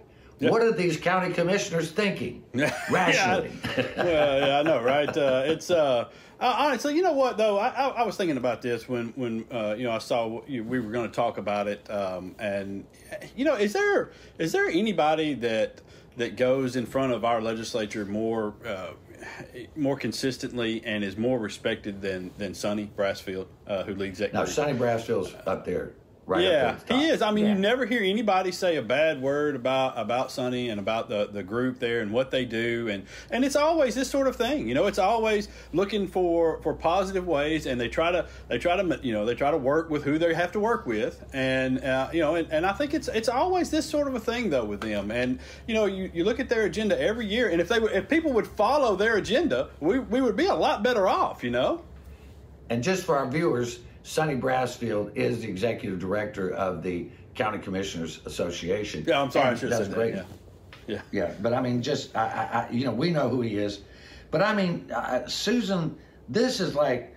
What 0.49 0.63
are 0.63 0.71
these 0.71 0.97
county 0.97 1.31
commissioners 1.31 1.91
thinking? 1.91 2.43
Rationally. 2.89 3.51
yeah, 3.77 4.45
yeah, 4.45 4.59
I 4.59 4.63
know, 4.63 4.81
right? 4.81 5.15
Uh, 5.15 5.43
it's 5.45 5.69
uh, 5.69 6.09
uh, 6.39 6.55
honestly, 6.57 6.95
you 6.95 7.03
know 7.03 7.11
what 7.11 7.37
though? 7.37 7.59
I, 7.59 7.67
I, 7.67 7.87
I 7.89 8.03
was 8.03 8.17
thinking 8.17 8.37
about 8.37 8.63
this 8.63 8.89
when 8.89 9.13
when 9.15 9.45
uh, 9.51 9.75
you 9.77 9.83
know 9.83 9.91
I 9.91 9.99
saw 9.99 10.41
you, 10.47 10.63
we 10.63 10.79
were 10.79 10.91
going 10.91 11.07
to 11.07 11.15
talk 11.15 11.37
about 11.37 11.67
it, 11.67 11.87
um, 11.91 12.35
and 12.39 12.85
you 13.35 13.45
know, 13.45 13.53
is 13.53 13.73
there 13.73 14.11
is 14.39 14.51
there 14.51 14.67
anybody 14.67 15.35
that 15.35 15.81
that 16.17 16.35
goes 16.35 16.75
in 16.75 16.85
front 16.85 17.13
of 17.13 17.23
our 17.23 17.41
legislature 17.41 18.05
more 18.05 18.53
uh, 18.65 18.91
more 19.75 19.97
consistently 19.97 20.83
and 20.85 21.03
is 21.03 21.17
more 21.17 21.39
respected 21.39 22.01
than 22.01 22.31
than 22.37 22.53
Sonny 22.53 22.89
Brassfield, 22.95 23.47
uh, 23.67 23.83
who 23.83 23.95
leads 23.95 24.19
that 24.19 24.33
now? 24.33 24.45
Sonny 24.45 24.73
Brassfield's 24.73 25.33
up 25.45 25.65
there. 25.65 25.93
Right 26.27 26.43
yeah, 26.43 26.49
there 26.49 26.67
at 26.67 26.87
the 26.87 26.97
he 26.97 27.07
is. 27.07 27.21
I 27.23 27.31
mean, 27.31 27.45
Yeah. 27.45 27.53
you 27.55 27.59
never 27.59 27.85
hear 27.85 28.03
anybody 28.03 28.51
say 28.51 28.75
a 28.77 28.81
bad 28.81 29.21
word 29.21 29.55
about 29.55 29.97
about 29.97 30.31
Sonny 30.31 30.69
and 30.69 30.79
about 30.79 31.09
the, 31.09 31.27
the 31.29 31.41
group 31.41 31.79
there 31.79 32.01
and 32.01 32.11
what 32.13 32.29
they 32.29 32.45
do, 32.45 32.87
and 32.89 33.05
and 33.31 33.43
it's 33.43 33.55
always 33.55 33.95
this 33.95 34.09
sort 34.09 34.27
of 34.27 34.35
thing. 34.35 34.69
You 34.69 34.75
know, 34.75 34.85
it's 34.85 34.99
always 34.99 35.49
looking 35.73 36.07
for 36.07 36.61
for 36.61 36.73
positive 36.75 37.25
ways, 37.25 37.65
and 37.65 37.81
they 37.81 37.89
try 37.89 38.11
to 38.11 38.27
they 38.49 38.59
try 38.59 38.75
to 38.77 38.99
you 39.01 39.13
know 39.13 39.25
they 39.25 39.33
try 39.33 39.49
to 39.49 39.57
work 39.57 39.89
with 39.89 40.03
who 40.03 40.19
they 40.19 40.33
have 40.35 40.51
to 40.51 40.59
work 40.59 40.85
with, 40.85 41.25
and 41.33 41.83
uh, 41.83 42.09
you 42.13 42.19
know, 42.19 42.35
and, 42.35 42.49
and 42.51 42.67
I 42.67 42.73
think 42.73 42.93
it's 42.93 43.07
it's 43.07 43.27
always 43.27 43.71
this 43.71 43.89
sort 43.89 44.07
of 44.07 44.13
a 44.13 44.19
thing 44.19 44.51
though 44.51 44.65
with 44.65 44.81
them, 44.81 45.09
and 45.09 45.39
you 45.67 45.73
know, 45.73 45.85
you, 45.85 46.11
you 46.13 46.23
look 46.23 46.39
at 46.39 46.49
their 46.49 46.65
agenda 46.65 47.01
every 47.01 47.25
year, 47.25 47.49
and 47.49 47.59
if 47.59 47.67
they 47.67 47.77
if 47.77 48.07
people 48.07 48.31
would 48.33 48.47
follow 48.47 48.95
their 48.95 49.17
agenda, 49.17 49.69
we 49.79 49.97
we 49.97 50.21
would 50.21 50.35
be 50.35 50.45
a 50.45 50.55
lot 50.55 50.83
better 50.83 51.07
off. 51.07 51.43
You 51.43 51.49
know. 51.49 51.81
And 52.69 52.81
just 52.83 53.05
for 53.05 53.17
our 53.17 53.27
viewers, 53.27 53.79
Sonny 54.03 54.35
Brassfield 54.35 55.15
is 55.15 55.41
the 55.41 55.47
executive 55.47 55.99
director 55.99 56.51
of 56.51 56.81
the 56.83 57.07
County 57.35 57.59
Commissioners 57.59 58.19
Association. 58.25 59.03
Yeah, 59.07 59.21
I'm 59.21 59.31
sorry, 59.31 59.45
I 59.45 59.49
And 59.51 59.59
should 59.59 59.71
have 59.71 59.85
said 59.85 59.93
great. 59.93 60.15
that. 60.15 60.25
Yeah. 60.87 60.95
Yeah. 60.95 61.01
Yeah, 61.11 61.33
but 61.41 61.53
I 61.53 61.61
mean, 61.61 61.81
just 61.81 62.15
I, 62.15 62.23
I, 62.25 62.59
I, 62.59 62.71
you 62.71 62.85
know, 62.85 62.91
we 62.91 63.11
know 63.11 63.29
who 63.29 63.41
he 63.41 63.57
is, 63.57 63.81
but 64.31 64.41
I 64.41 64.53
mean, 64.53 64.91
uh, 64.91 65.27
Susan, 65.27 65.95
this 66.27 66.59
is 66.59 66.75
like 66.75 67.15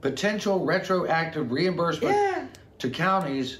potential 0.00 0.64
retroactive 0.64 1.52
reimbursement 1.52 2.14
Yeah. 2.14 2.46
to 2.78 2.90
counties 2.90 3.58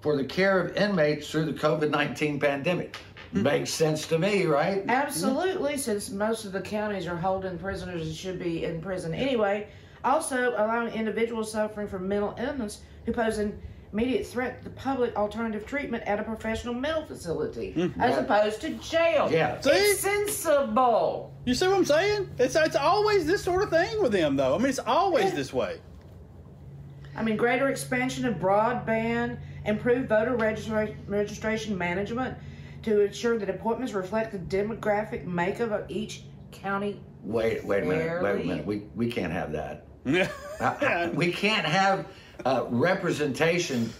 for 0.00 0.16
the 0.16 0.24
care 0.24 0.58
of 0.58 0.76
inmates 0.76 1.30
through 1.30 1.44
the 1.46 1.52
COVID 1.52 1.90
nineteen 1.90 2.40
pandemic. 2.40 2.98
Mm-hmm. 3.32 3.44
Makes 3.44 3.72
sense 3.72 4.06
to 4.08 4.18
me, 4.18 4.44
right? 4.44 4.84
Absolutely, 4.88 5.78
since 5.78 6.10
most 6.10 6.44
of 6.44 6.52
the 6.52 6.60
counties 6.60 7.06
are 7.06 7.16
holding 7.16 7.56
prisoners 7.58 8.06
that 8.08 8.14
should 8.14 8.38
be 8.38 8.64
in 8.64 8.80
prison 8.82 9.14
anyway. 9.14 9.68
Also, 10.04 10.50
allowing 10.50 10.92
individuals 10.92 11.52
suffering 11.52 11.88
from 11.88 12.08
mental 12.08 12.34
illness 12.38 12.80
who 13.06 13.12
pose 13.12 13.38
an 13.38 13.60
immediate 13.92 14.26
threat 14.26 14.58
to 14.58 14.64
the 14.64 14.70
public 14.70 15.14
alternative 15.16 15.66
treatment 15.66 16.02
at 16.04 16.18
a 16.18 16.22
professional 16.22 16.74
mental 16.74 17.04
facility 17.04 17.72
hmm. 17.72 18.00
as 18.00 18.16
opposed 18.16 18.60
to 18.60 18.70
jail. 18.74 19.28
Yeah. 19.30 19.60
See? 19.60 19.70
It's 19.70 20.00
sensible. 20.00 21.32
You 21.44 21.54
see 21.54 21.68
what 21.68 21.76
I'm 21.76 21.84
saying? 21.84 22.30
It's 22.38 22.56
it's 22.56 22.76
always 22.76 23.26
this 23.26 23.42
sort 23.44 23.62
of 23.62 23.70
thing 23.70 24.00
with 24.00 24.12
them, 24.12 24.36
though. 24.36 24.54
I 24.54 24.58
mean, 24.58 24.68
it's 24.68 24.78
always 24.78 25.26
Yeah. 25.26 25.34
this 25.34 25.52
way. 25.52 25.80
I 27.14 27.22
mean, 27.22 27.36
greater 27.36 27.68
expansion 27.68 28.24
of 28.24 28.36
broadband, 28.36 29.38
improved 29.66 30.08
voter 30.08 30.36
registra- 30.36 30.94
registration 31.06 31.76
management 31.76 32.38
to 32.84 33.02
ensure 33.02 33.38
that 33.38 33.50
appointments 33.50 33.92
reflect 33.92 34.32
the 34.32 34.38
demographic 34.38 35.26
makeup 35.26 35.70
of 35.70 35.90
each 35.90 36.24
county. 36.50 37.00
Wait, 37.22 37.64
wait 37.64 37.82
a 37.82 37.86
minute, 37.86 38.22
wait 38.22 38.42
a 38.42 38.44
minute. 38.44 38.66
We 38.66 38.84
we 38.96 39.10
can't 39.10 39.32
have 39.32 39.52
that. 39.52 39.86
Yeah. 40.04 40.28
I- 40.60 40.64
I- 40.80 41.08
we 41.10 41.32
can't 41.32 41.66
have 41.66 42.06
uh, 42.44 42.64
representation, 42.70 43.92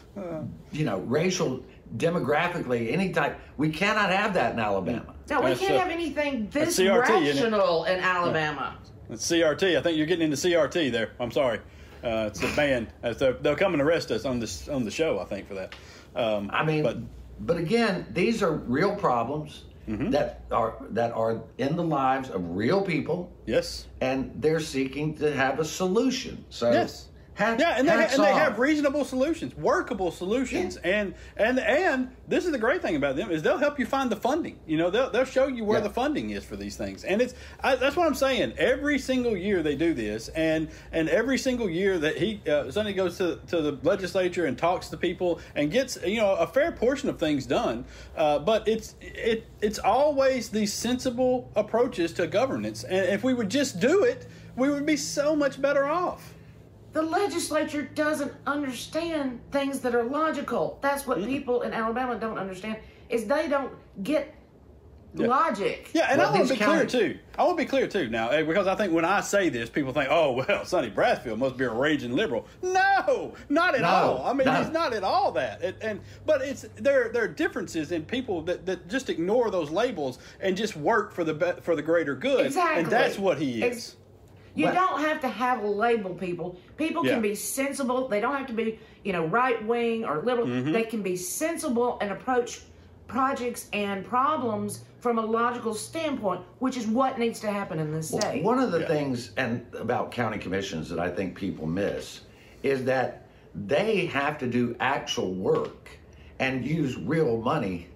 you 0.73 0.85
know, 0.85 0.99
racial, 1.01 1.63
demographically, 1.97 2.93
any 2.93 3.13
type. 3.13 3.39
We 3.57 3.71
cannot 3.71 4.11
have 4.11 4.35
that 4.35 4.55
in 4.55 4.59
Alabama. 4.59 5.15
No, 5.31 5.41
we 5.41 5.49
That's, 5.49 5.61
can't 5.61 5.75
uh, 5.75 5.79
have 5.79 5.91
anything 5.91 6.49
this 6.51 6.77
that's 6.77 6.79
CRT, 6.79 7.09
rational 7.09 7.85
in 7.85 8.01
Alabama. 8.01 8.77
It's 9.11 9.31
CRT. 9.31 9.77
I 9.77 9.83
think 9.83 9.97
you're 9.97 10.07
getting 10.07 10.25
into 10.25 10.37
CRT 10.37 10.91
there. 10.91 11.11
I'm 11.21 11.31
sorry. 11.31 11.61
Uh, 12.03 12.25
it's 12.29 12.43
a 12.43 12.49
ban. 12.57 12.89
Uh, 13.05 13.13
they'll 13.41 13.55
come 13.55 13.75
and 13.75 13.83
arrest 13.83 14.11
us 14.11 14.25
on 14.25 14.41
this 14.41 14.69
on 14.69 14.85
the 14.85 14.91
show. 14.91 15.21
I 15.21 15.25
think 15.25 15.47
for 15.47 15.55
that. 15.55 15.75
Um, 16.17 16.51
I 16.53 16.65
mean, 16.65 16.83
but 16.83 16.99
but, 17.41 17.57
again, 17.57 18.07
these 18.13 18.43
are 18.43 18.53
real 18.53 18.95
problems 18.97 19.65
Mm-hmm. 19.89 20.11
that 20.11 20.45
are 20.53 20.75
that 20.91 21.13
are 21.13 21.43
in 21.59 21.77
the 21.77 21.83
lives 21.83 22.31
of 22.31 22.55
real 22.55 22.83
people, 22.83 23.33
yes, 23.47 23.87
and 24.01 24.31
they're 24.37 24.61
seeking 24.61 25.15
to 25.17 25.33
have 25.33 25.59
a 25.59 25.65
solution. 25.65 26.45
So 26.51 26.71
Yes. 26.71 27.09
Yeah, 27.39 27.77
and 27.79 27.89
they 27.89 27.93
and 27.93 28.23
they 28.23 28.33
have 28.33 28.59
reasonable 28.59 29.05
solutions, 29.05 29.57
workable 29.57 30.11
solutions, 30.11 30.77
and 30.77 31.15
and 31.37 31.59
and 31.59 32.11
this 32.29 32.45
is 32.45 32.53
the 32.53 32.59
great 32.59 32.83
thing 32.83 32.97
about 32.97 33.17
them 33.17 33.31
is 33.31 33.43
they'll 33.43 33.59
help 33.59 33.79
you 33.79 33.87
find 33.87 34.11
the 34.11 34.17
funding. 34.17 34.59
You 34.67 34.77
know, 34.77 34.91
they'll 34.91 35.11
they'll 35.11 35.25
show 35.25 35.47
you 35.47 35.65
where 35.65 35.79
Yeah. 35.79 35.85
the 35.85 35.95
funding 35.95 36.31
is 36.31 36.45
for 36.45 36.57
these 36.57 36.77
things, 36.77 37.05
and 37.05 37.23
it's 37.23 37.35
I, 37.63 37.77
that's 37.77 37.97
what 37.97 38.07
I'm 38.07 38.15
saying. 38.15 38.53
Every 38.59 38.99
single 38.99 39.37
year 39.37 39.63
they 39.63 39.75
do 39.77 39.95
this, 39.95 40.29
and 40.29 40.69
and 40.93 41.09
every 41.09 41.39
single 41.39 41.71
year 41.71 41.99
that 41.99 42.19
he 42.19 42.41
uh, 42.49 42.71
Sonny 42.71 42.93
goes 42.93 43.17
to 43.19 43.39
to 43.49 43.63
the 43.63 43.79
legislature 43.83 44.45
and 44.47 44.57
talks 44.59 44.89
to 44.89 44.97
people 44.97 45.41
and 45.55 45.71
gets 45.71 45.99
you 46.07 46.19
know 46.19 46.35
a 46.35 46.47
fair 46.47 46.71
portion 46.73 47.09
of 47.09 47.19
things 47.19 47.47
done, 47.47 47.85
uh, 48.17 48.39
but 48.41 48.69
it's 48.69 48.95
it 49.01 49.47
it's 49.61 49.79
always 49.79 50.51
these 50.51 50.73
sensible 50.73 51.51
approaches 51.57 52.13
to 52.15 52.27
governance, 52.27 52.85
and 52.85 53.07
if 53.07 53.25
we 53.25 53.33
would 53.33 53.49
just 53.49 53.81
do 53.81 54.05
it, 54.05 54.27
we 54.57 54.69
would 54.69 54.85
be 54.85 54.97
so 54.97 55.35
much 55.35 55.61
better 55.61 55.87
off. 55.87 56.35
The 56.93 57.03
legislature 57.03 57.83
doesn't 57.83 58.33
understand 58.47 59.41
things 59.51 59.81
that 59.81 59.95
are 59.95 60.05
logical. 60.05 60.79
That's 60.83 61.07
what 61.07 61.25
people 61.25 61.63
in 61.63 61.73
Alabama 61.73 62.19
don't 62.19 62.39
understand. 62.39 62.77
Is 63.09 63.27
they 63.27 63.49
don't 63.49 63.73
get 64.03 64.35
logic. 65.15 65.91
Yeah, 65.93 66.07
and 66.11 66.19
Well, 66.19 66.29
I 66.29 66.33
want 66.33 66.49
to 66.49 66.55
these 66.55 66.59
be 66.59 66.65
clear 66.65 66.87
too. 66.87 67.19
I 67.39 67.45
want 67.45 67.59
to 67.59 67.65
be 67.65 67.69
clear 67.69 67.87
too 67.87 68.09
now, 68.09 68.29
eh, 68.31 68.43
because 68.43 68.67
I 68.67 68.75
think 68.75 68.93
when 68.93 69.05
I 69.05 69.21
say 69.21 69.49
this, 69.51 69.69
people 69.69 69.93
think, 69.93 70.09
"Oh, 70.11 70.33
well, 70.49 70.65
Sonny 70.65 70.91
Brassfield 70.91 71.39
must 71.39 71.57
be 71.57 71.65
a 71.65 71.71
raging 71.71 72.15
liberal." 72.15 72.47
No, 72.63 73.35
not 73.49 73.75
at 73.75 73.83
No, 73.83 73.89
all. 73.89 74.27
I 74.27 74.33
mean, 74.33 74.47
no. 74.47 74.55
he's 74.55 74.71
not 74.71 74.93
at 74.95 75.05
all 75.05 75.33
that. 75.33 75.63
It, 75.63 75.77
and 75.83 76.01
but 76.27 76.41
it's 76.43 76.67
there. 76.77 77.11
There 77.11 77.25
are 77.25 77.29
differences 77.29 77.93
in 77.93 78.05
people 78.05 78.43
that, 78.43 78.65
that 78.67 78.89
just 78.89 79.11
ignore 79.11 79.51
those 79.51 79.71
labels 79.71 80.19
and 80.41 80.57
just 80.57 80.77
work 80.77 81.13
for 81.13 81.25
the 81.25 81.35
be- 81.35 81.61
for 81.63 81.77
the 81.77 81.83
greater 81.83 82.15
good. 82.15 82.47
Exactly. 82.47 82.83
and 82.83 82.91
that's 82.91 83.19
what 83.19 83.39
he 83.39 83.63
is. 83.63 83.77
Ex- 83.77 83.97
You 84.55 84.67
Well- 84.67 84.75
don't 84.75 85.01
have 85.01 85.21
to 85.23 85.29
have 85.29 85.63
a 85.63 85.67
label 85.69 86.15
people. 86.15 86.59
People 86.83 87.07
Yeah. 87.07 87.13
can 87.13 87.23
be 87.23 87.35
sensible. 87.37 88.09
They 88.09 88.21
don't 88.21 88.35
have 88.37 88.49
to 88.49 88.53
be, 88.53 88.79
you 89.05 89.13
know, 89.13 89.25
right 89.27 89.65
wing 89.65 90.05
or 90.05 90.21
liberal. 90.23 90.49
Mm-hmm. 90.49 90.73
They 90.73 90.83
can 90.83 91.01
be 91.03 91.15
sensible 91.17 91.97
and 92.01 92.11
approach 92.11 92.63
projects 93.07 93.69
and 93.73 94.05
problems 94.05 94.83
from 94.99 95.19
a 95.19 95.23
logical 95.25 95.75
standpoint, 95.75 96.41
which 96.59 96.77
is 96.77 96.87
what 96.89 97.19
needs 97.19 97.39
to 97.41 97.47
happen 97.53 97.79
in 97.79 97.93
this 97.93 98.09
state. 98.09 98.43
One 98.43 98.59
of 98.59 98.73
the 98.73 98.81
Yeah. 98.81 98.89
things 98.89 99.31
and 99.37 99.65
about 99.79 100.11
county 100.11 100.39
commissions 100.39 100.89
that 100.91 100.99
I 100.99 101.09
think 101.09 101.37
people 101.37 101.67
miss 101.67 102.23
is 102.65 102.85
that 102.85 103.27
they 103.55 104.07
have 104.07 104.39
to 104.39 104.47
do 104.49 104.75
actual 104.81 105.33
work 105.35 105.89
and 106.41 106.67
use 106.67 106.97
real 106.99 107.37
money 107.39 107.89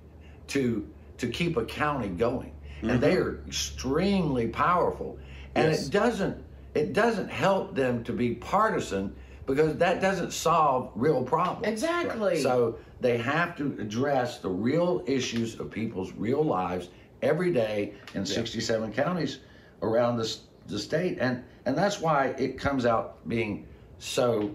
to 0.49 0.87
to 1.19 1.26
keep 1.28 1.57
a 1.57 1.64
county 1.64 2.09
going. 2.09 2.52
And 2.83 3.00
they 3.00 3.16
are 3.16 3.40
extremely 3.49 4.47
powerful. 4.49 5.19
And 5.55 5.64
Mm-hmm. 5.64 5.73
Yes. 5.73 5.87
it 5.87 5.90
doesn't 5.93 6.37
it 6.76 6.92
doesn't 6.92 7.30
help 7.30 7.75
them 7.75 8.04
to 8.04 8.12
be 8.12 8.35
partisan 8.35 9.14
because 9.47 9.76
that 9.76 10.00
doesn't 10.00 10.33
solve 10.33 10.90
real 10.95 11.23
problems. 11.23 11.66
Exactly. 11.66 12.40
So 12.42 12.78
they 13.00 13.16
have 13.18 13.56
to 13.56 13.76
address 13.80 14.38
the 14.38 14.50
real 14.50 15.02
issues 15.06 15.59
of 15.59 15.71
people's 15.71 16.12
real 16.12 16.42
lives 16.42 16.88
every 17.23 17.52
day 17.52 17.95
in 18.14 18.26
67 18.26 18.92
counties 18.92 19.38
around 19.83 20.16
this 20.18 20.42
the 20.66 20.78
state 20.78 21.18
and 21.21 21.45
and 21.64 21.78
that's 21.78 22.00
why 22.00 22.35
it 22.38 22.59
comes 22.59 22.85
out 22.85 23.26
being 23.28 23.66
so 23.99 24.52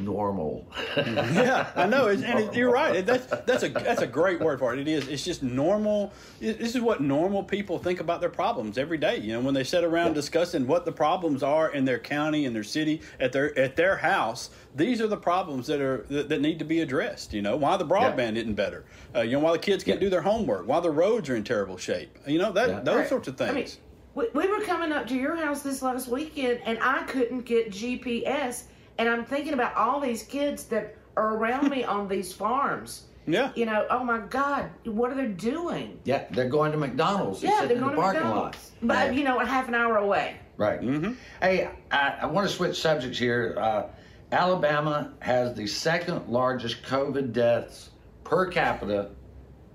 normal. 0.00 0.66
yeah, 0.96 1.70
I 1.74 1.86
know, 1.86 2.06
it's, 2.08 2.22
and 2.22 2.38
it, 2.38 2.54
you're 2.54 2.70
right. 2.70 2.96
It- 2.96 3.06
That's 3.06 3.26
that's 3.26 3.62
a 3.62 3.68
that's 3.68 4.02
a 4.02 4.06
great 4.06 4.40
word 4.40 4.58
for 4.58 4.72
it. 4.74 4.80
It 4.80 4.88
is. 4.88 5.08
It's 5.08 5.24
just 5.24 5.42
normal. 5.42 6.12
it- 6.40 6.58
This 6.58 6.74
is 6.74 6.80
what 6.80 7.00
normal 7.00 7.42
people 7.42 7.78
think 7.78 8.00
about 8.00 8.20
their 8.20 8.30
problems 8.30 8.78
every 8.78 8.98
day. 8.98 9.18
You 9.18 9.32
know, 9.34 9.40
when 9.40 9.54
they 9.54 9.64
sit 9.64 9.84
around 9.84 10.14
discussing 10.14 10.66
what 10.66 10.84
the 10.84 10.92
problems 10.92 11.42
are 11.42 11.70
in 11.70 11.84
their 11.84 11.98
county, 11.98 12.44
in 12.44 12.52
their 12.52 12.64
city, 12.64 13.00
at 13.20 13.32
their 13.32 13.56
at 13.58 13.76
their 13.76 13.96
house. 13.96 14.50
These 14.74 15.00
are 15.00 15.06
the 15.06 15.16
problems 15.16 15.66
that 15.68 15.80
are 15.80 16.04
that, 16.10 16.28
that 16.28 16.40
need 16.42 16.58
to 16.58 16.64
be 16.64 16.80
addressed. 16.80 17.32
You 17.32 17.42
know, 17.42 17.56
why 17.56 17.76
the 17.76 17.86
broadband 17.86 18.36
isn't 18.36 18.54
better. 18.54 18.84
Uh, 19.14 19.20
you 19.22 19.32
know, 19.32 19.40
why 19.40 19.52
the 19.52 19.58
kids 19.58 19.82
can't 19.84 19.96
Yeah. 19.98 20.06
do 20.06 20.10
their 20.10 20.20
homework. 20.22 20.66
Why 20.68 20.80
the 20.80 20.90
roads 20.90 21.28
are 21.30 21.36
in 21.36 21.44
terrible 21.44 21.78
shape. 21.78 22.18
You 22.26 22.38
know, 22.38 22.52
that 22.52 22.68
Yeah. 22.68 22.80
those 22.80 22.96
Right. 22.96 23.08
sorts 23.08 23.28
of 23.28 23.38
things. 23.38 23.50
I 23.50 23.54
mean, 23.54 23.68
we, 24.14 24.28
we 24.34 24.48
were 24.48 24.60
coming 24.64 24.92
up 24.92 25.06
to 25.08 25.14
your 25.14 25.36
house 25.36 25.62
this 25.62 25.80
last 25.82 26.08
weekend, 26.08 26.60
and 26.66 26.78
I 26.82 27.02
couldn't 27.04 27.42
get 27.42 27.70
GPS. 27.70 28.64
And 28.98 29.08
I'm 29.08 29.24
thinking 29.24 29.52
about 29.52 29.74
all 29.74 30.00
these 30.00 30.22
kids 30.22 30.64
that 30.64 30.96
are 31.16 31.36
around 31.36 31.70
me 31.70 31.84
on 31.84 32.08
these 32.14 32.32
farms. 32.32 33.04
yeah. 33.26 33.52
You 33.54 33.66
know, 33.66 33.86
oh 33.90 34.02
my 34.04 34.18
God, 34.18 34.70
what 34.84 35.10
are 35.10 35.14
they 35.14 35.26
doing? 35.26 35.98
yeah, 36.04 36.24
they're 36.30 36.48
going 36.48 36.72
to 36.72 36.78
McDonald's. 36.78 37.40
They 37.40 37.48
Yeah, 37.48 37.60
sit 37.60 37.68
they're 37.68 37.76
in 37.78 37.82
the 37.82 37.88
going 37.90 37.96
to 37.96 38.02
parking 38.02 38.20
lot. 38.22 38.28
McDonald's. 38.34 38.72
But, 38.82 38.96
And- 39.08 39.16
you 39.16 39.24
know, 39.24 39.40
a 39.40 39.46
half 39.46 39.68
an 39.68 39.74
hour 39.74 39.96
away. 39.98 40.36
Right. 40.56 40.80
Mm-hmm. 40.80 41.12
Hey, 41.42 41.68
I, 41.90 42.14
I 42.22 42.26
want 42.26 42.48
to 42.48 42.54
switch 42.54 42.80
subjects 42.80 43.18
here. 43.18 43.56
Uh, 43.60 43.82
Alabama 44.32 45.12
has 45.20 45.54
the 45.54 45.66
second 45.66 46.28
largest 46.28 46.82
COVID 46.82 47.32
deaths 47.32 47.90
per 48.24 48.46
capita 48.46 49.10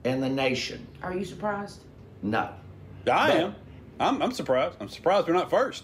in 0.04 0.20
the 0.22 0.30
nation. 0.30 0.86
Are 1.04 1.14
you 1.16 1.24
surprised? 1.26 1.82
No. 2.24 2.40
I 2.42 2.54
But- 3.06 3.30
am. 3.38 3.56
I'm, 4.00 4.22
I'm 4.24 4.32
surprised. 4.32 4.78
I'm 4.80 4.90
surprised 4.90 5.28
we're 5.28 5.34
not 5.36 5.50
first. 5.52 5.84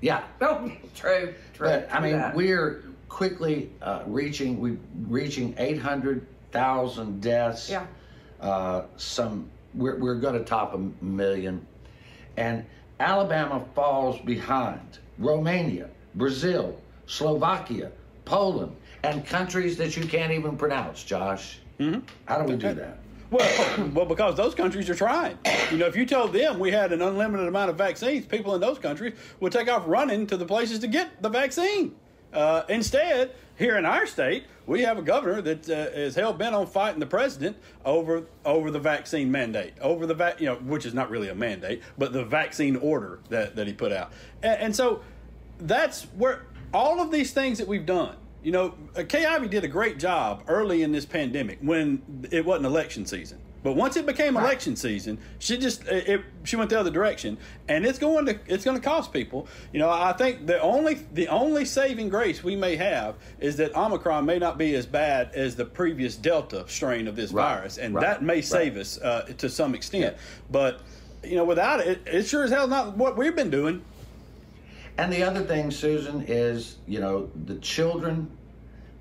Yeah. 0.00 0.22
Oh, 0.40 0.58
true, 0.66 0.72
true. 0.94 1.34
But 1.58 1.88
I 1.92 2.00
mean, 2.00 2.12
that. 2.12 2.34
we're 2.34 2.84
quickly 3.08 3.70
uh, 3.82 4.02
reaching 4.06 4.60
we 4.60 4.78
reaching 5.08 5.54
eight 5.58 5.78
hundred 5.78 6.26
thousand 6.52 7.20
deaths. 7.20 7.70
Yeah. 7.70 7.86
Uh, 8.40 8.82
some 8.96 9.50
we're 9.74 9.98
we're 9.98 10.16
going 10.16 10.34
to 10.34 10.44
top 10.44 10.74
a 10.74 11.04
million, 11.04 11.66
and 12.36 12.64
Alabama 13.00 13.64
falls 13.74 14.18
behind 14.20 14.98
Romania, 15.18 15.88
Brazil, 16.14 16.80
Slovakia, 17.06 17.92
Poland, 18.24 18.74
and 19.02 19.24
countries 19.26 19.76
that 19.78 19.96
you 19.96 20.04
can't 20.04 20.32
even 20.32 20.56
pronounce. 20.56 21.02
Josh, 21.04 21.58
mm-hmm. 21.78 22.00
how 22.26 22.42
do 22.42 22.52
we 22.52 22.56
do 22.58 22.74
that? 22.74 22.98
Well, 23.30 23.88
well, 23.94 24.06
because 24.06 24.36
those 24.36 24.54
countries 24.54 24.88
are 24.88 24.94
trying. 24.94 25.38
You 25.70 25.78
know, 25.78 25.86
if 25.86 25.96
you 25.96 26.06
told 26.06 26.32
them 26.32 26.58
we 26.58 26.70
had 26.70 26.92
an 26.92 27.02
unlimited 27.02 27.48
amount 27.48 27.70
of 27.70 27.76
vaccines, 27.76 28.26
people 28.26 28.54
in 28.54 28.60
those 28.60 28.78
countries 28.78 29.14
would 29.40 29.52
take 29.52 29.68
off 29.68 29.84
running 29.86 30.26
to 30.28 30.36
the 30.36 30.46
places 30.46 30.78
to 30.80 30.86
get 30.86 31.22
the 31.22 31.28
vaccine. 31.28 31.94
Uh, 32.32 32.64
instead, 32.68 33.32
here 33.56 33.76
in 33.76 33.86
our 33.86 34.06
state, 34.06 34.44
we 34.66 34.82
have 34.82 34.98
a 34.98 35.02
governor 35.02 35.40
that 35.40 35.68
uh, 35.68 35.98
is 35.98 36.14
hell 36.14 36.32
bent 36.32 36.54
on 36.54 36.66
fighting 36.66 37.00
the 37.00 37.06
president 37.06 37.56
over 37.84 38.24
over 38.44 38.70
the 38.70 38.78
vaccine 38.78 39.30
mandate, 39.30 39.72
over 39.80 40.06
the 40.06 40.34
you 40.38 40.46
know, 40.46 40.56
which 40.56 40.84
is 40.84 40.92
not 40.92 41.08
really 41.08 41.28
a 41.28 41.34
mandate, 41.34 41.82
but 41.96 42.12
the 42.12 42.24
vaccine 42.24 42.76
order 42.76 43.20
that 43.30 43.56
that 43.56 43.66
he 43.66 43.72
put 43.72 43.92
out, 43.92 44.12
and, 44.42 44.60
and 44.60 44.76
so 44.76 45.02
that's 45.58 46.02
where 46.16 46.44
all 46.74 47.00
of 47.00 47.10
these 47.10 47.32
things 47.32 47.58
that 47.58 47.66
we've 47.66 47.86
done. 47.86 48.16
You 48.46 48.52
know, 48.52 48.74
uh, 48.96 49.02
Kay 49.02 49.26
Ivey 49.26 49.48
did 49.48 49.64
a 49.64 49.68
great 49.68 49.98
job 49.98 50.44
early 50.46 50.84
in 50.84 50.92
this 50.92 51.04
pandemic 51.04 51.58
when 51.62 52.00
it 52.30 52.44
wasn't 52.46 52.66
election 52.66 53.04
season. 53.04 53.38
But 53.64 53.72
once 53.72 53.96
it 53.96 54.06
became 54.06 54.36
election 54.36 54.76
season, 54.76 55.18
she 55.40 55.58
just 55.58 55.84
it, 55.88 56.06
it- 56.08 56.20
she 56.44 56.54
went 56.54 56.70
the 56.70 56.78
other 56.78 56.92
direction, 56.92 57.38
and 57.68 57.84
it's 57.84 57.98
going 57.98 58.24
to 58.26 58.38
it's 58.46 58.64
going 58.64 58.76
to 58.76 58.82
cost 58.82 59.12
people. 59.12 59.48
You 59.72 59.80
know, 59.80 59.90
I 59.90 60.12
think 60.12 60.46
the 60.46 60.60
only 60.60 60.94
the 61.12 61.26
only 61.26 61.64
saving 61.64 62.08
grace 62.08 62.44
we 62.44 62.54
may 62.54 62.76
have 62.76 63.16
is 63.40 63.56
that 63.56 63.74
Omicron 63.74 64.24
may 64.24 64.38
not 64.38 64.58
be 64.58 64.76
as 64.76 64.86
bad 64.86 65.32
as 65.34 65.56
the 65.56 65.64
previous 65.64 66.14
Delta 66.14 66.66
strain 66.68 67.08
of 67.08 67.16
this 67.16 67.32
Right, 67.32 67.56
virus, 67.56 67.78
and 67.78 67.96
right, 67.96 68.02
that 68.02 68.22
may 68.22 68.34
right. 68.34 68.44
save 68.44 68.76
us 68.76 68.96
uh, 69.00 69.22
to 69.38 69.48
some 69.48 69.74
extent. 69.74 70.14
Yeah. 70.14 70.22
But 70.52 70.82
you 71.24 71.34
know, 71.34 71.42
without 71.44 71.80
it, 71.80 72.00
it 72.06 72.22
sure 72.28 72.44
as 72.44 72.52
hell 72.52 72.68
not 72.68 72.96
what 72.96 73.16
we've 73.16 73.34
been 73.34 73.50
doing. 73.50 73.82
And 74.98 75.12
the 75.12 75.22
other 75.22 75.42
thing, 75.42 75.70
Susan, 75.70 76.24
is 76.26 76.76
you 76.86 77.00
know 77.00 77.30
the 77.44 77.56
children 77.56 78.30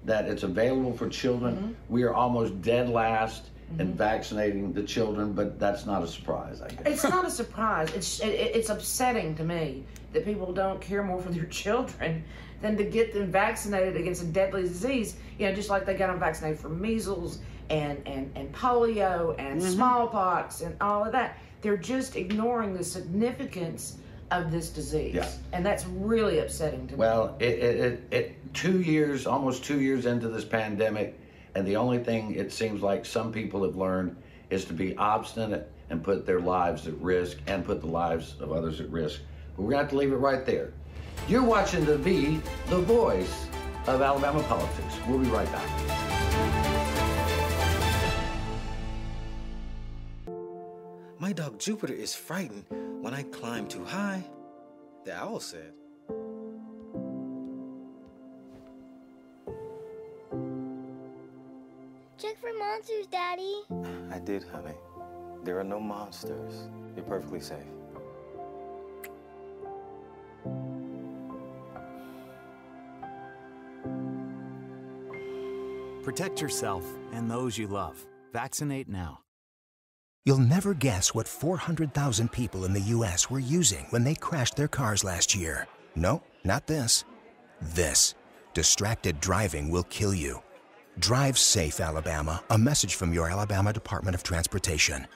that 0.06 0.26
it's 0.26 0.44
available 0.44 0.96
for 0.96 1.10
children. 1.10 1.56
Mm-hmm. 1.56 1.94
We 1.94 2.04
are 2.04 2.14
almost 2.14 2.62
dead 2.62 2.90
last 2.90 3.50
in 3.80 3.88
mm-hmm. 3.88 3.98
vaccinating 3.98 4.74
the 4.74 4.84
children, 4.84 5.34
but 5.34 5.60
that's 5.60 5.86
not 5.86 6.04
a 6.04 6.08
surprise, 6.08 6.62
I 6.62 6.70
guess. 6.70 6.82
It's 6.86 7.04
not 7.04 7.26
a 7.26 7.32
surprise. 7.42 7.94
It's 7.94 8.20
it, 8.20 8.28
it's 8.28 8.70
upsetting 8.70 9.36
to 9.36 9.44
me 9.44 9.84
that 10.14 10.26
people 10.26 10.54
don't 10.54 10.80
care 10.82 11.04
more 11.04 11.22
for 11.22 11.32
their 11.32 11.46
children 11.62 12.24
than 12.62 12.78
to 12.78 12.84
get 12.84 13.14
them 13.14 13.32
vaccinated 13.32 13.96
against 13.98 14.24
a 14.24 14.28
deadly 14.28 14.64
disease. 14.64 15.16
You 15.40 15.48
know, 15.48 15.56
just 15.56 15.70
like 15.70 15.86
they 15.86 15.96
got 15.96 16.08
them 16.08 16.20
vaccinated 16.20 16.60
for 16.60 16.70
measles 16.70 17.40
and 17.70 18.06
and 18.06 18.32
and 18.36 18.54
polio 18.54 19.36
and 19.40 19.62
mm-hmm. 19.62 19.72
smallpox 19.72 20.62
and 20.62 20.76
all 20.82 21.04
of 21.04 21.12
that. 21.14 21.38
They're 21.62 21.78
just 21.78 22.16
ignoring 22.16 22.76
the 22.76 22.84
significance 22.84 23.98
of 24.32 24.52
this 24.52 24.70
disease, 24.70 25.14
Yeah. 25.16 25.30
and 25.54 25.66
that's 25.66 25.86
really 25.86 26.40
upsetting 26.40 26.88
to 26.88 26.94
me. 26.94 27.00
Well, 27.00 27.36
it, 27.40 27.46
it, 27.60 27.76
it, 27.80 28.04
it 28.12 28.54
two 28.54 28.82
years, 28.82 29.28
almost 29.28 29.64
two 29.64 29.80
years 29.80 30.06
into 30.06 30.28
this 30.30 30.44
pandemic, 30.46 31.20
and 31.54 31.66
the 31.66 31.76
only 31.76 32.00
thing 32.00 32.34
it 32.36 32.52
seems 32.52 32.82
like 32.82 33.06
some 33.06 33.32
people 33.32 33.64
have 33.64 33.76
learned 33.76 34.16
is 34.50 34.66
to 34.66 34.74
be 34.74 34.96
obstinate 34.98 35.72
and 35.90 36.04
put 36.04 36.26
their 36.26 36.40
lives 36.40 36.88
at 36.88 36.96
risk 37.00 37.38
and 37.48 37.64
put 37.64 37.82
the 37.82 37.88
lives 37.88 38.36
of 38.40 38.52
others 38.52 38.82
at 38.82 38.90
risk. 38.90 39.22
But 39.56 39.64
we're 39.64 39.72
gonna 39.72 39.84
have 39.84 39.92
to 39.92 39.98
leave 39.98 40.12
it 40.12 40.18
right 40.18 40.46
there. 40.46 40.74
You're 41.28 41.44
watching 41.44 41.86
the 41.86 41.98
V, 41.98 42.42
the 42.68 42.80
voice 42.80 43.46
of 43.88 44.02
Alabama 44.02 44.42
politics. 44.44 44.96
We'll 45.08 45.20
be 45.20 45.28
right 45.30 45.50
back. 45.52 45.85
Jupiter 51.58 51.94
is 51.94 52.14
frightened 52.14 52.66
when 53.02 53.14
I 53.14 53.24
climb 53.24 53.68
too 53.68 53.84
high. 53.84 54.24
The 55.04 55.16
owl 55.16 55.40
said. 55.40 55.74
Check 62.18 62.40
for 62.40 62.52
monsters, 62.58 63.08
Daddy. 63.08 63.62
I 64.12 64.20
did, 64.20 64.44
honey. 64.44 64.76
There 65.44 65.60
are 65.60 65.64
no 65.64 65.80
monsters. 65.80 66.68
You're 66.96 67.06
perfectly 67.06 67.40
safe. 67.40 67.58
Protect 76.04 76.42
yourself 76.42 76.86
and 77.14 77.30
those 77.30 77.58
you 77.58 77.68
love. 77.68 78.06
Vaccinate 78.32 78.88
now. 78.88 79.25
You'll 80.28 80.40
never 80.40 80.74
guess 80.74 81.14
what 81.14 81.28
400,000 81.28 82.32
people 82.32 82.66
in 82.66 82.74
the 82.74 82.80
U.S. 82.82 83.30
were 83.30 83.40
using 83.40 83.86
when 83.92 84.04
they 84.04 84.16
crashed 84.16 84.56
their 84.56 84.68
cars 84.68 85.04
last 85.04 85.36
year. 85.36 85.68
No, 85.96 86.24
not 86.44 86.66
this. 86.66 87.06
This. 87.62 88.16
Distracted 88.56 89.20
driving 89.20 89.70
will 89.70 89.84
kill 89.84 90.16
you. 90.16 90.42
Drive 90.98 91.38
safe, 91.38 91.80
Alabama. 91.80 92.44
A 92.50 92.58
message 92.58 92.96
from 92.96 93.14
your 93.14 93.30
Alabama 93.30 93.72
Department 93.72 94.16
of 94.16 94.24
Transportation. 94.24 95.08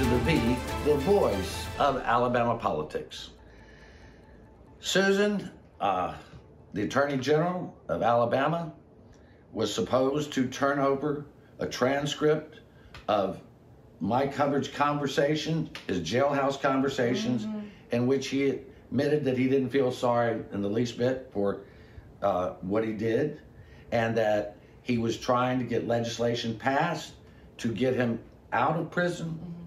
To 0.00 0.06
the 0.06 0.18
V, 0.20 0.56
the 0.86 0.94
voice 0.94 1.66
of 1.78 1.98
Alabama 1.98 2.56
politics. 2.56 3.32
Susan, 4.78 5.50
uh, 5.78 6.14
the 6.72 6.84
Attorney 6.84 7.18
General 7.18 7.76
of 7.86 8.02
Alabama, 8.02 8.72
was 9.52 9.74
supposed 9.74 10.32
to 10.32 10.48
turn 10.48 10.78
over 10.78 11.26
a 11.58 11.66
transcript 11.66 12.60
of 13.08 13.42
Mike 14.00 14.34
Hubbard's 14.34 14.68
conversation, 14.68 15.68
his 15.86 16.00
jailhouse 16.00 16.58
conversations, 16.58 17.46
in 17.92 18.06
which 18.06 18.28
he 18.28 18.48
admitted 18.48 19.22
that 19.26 19.36
he 19.36 19.50
didn't 19.50 19.68
feel 19.68 19.92
sorry 19.92 20.40
in 20.54 20.62
the 20.62 20.70
least 20.70 20.96
bit 20.96 21.28
for 21.30 21.64
uh, 22.22 22.52
what 22.62 22.84
he 22.84 22.94
did, 22.94 23.42
and 23.92 24.16
that 24.16 24.56
he 24.80 24.96
was 24.96 25.18
trying 25.18 25.58
to 25.58 25.66
get 25.66 25.86
legislation 25.86 26.58
passed 26.58 27.12
to 27.58 27.70
get 27.70 27.94
him 27.94 28.18
out 28.50 28.78
of 28.80 28.90
prison. 28.90 29.59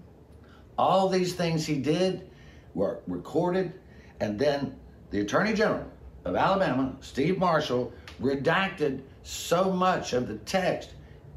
All 0.78 1.08
these 1.08 1.34
things 1.34 1.66
he 1.66 1.78
did 1.78 2.28
were 2.74 3.00
recorded, 3.06 3.72
and 4.20 4.38
then 4.38 4.76
the 5.10 5.20
Attorney 5.20 5.54
General 5.54 5.86
of 6.24 6.34
Alabama, 6.36 6.96
Steve 7.00 7.38
Marshall, 7.38 7.92
redacted 8.20 9.02
so 9.22 9.70
much 9.70 10.12
of 10.12 10.26
the 10.26 10.36
text, 10.38 10.90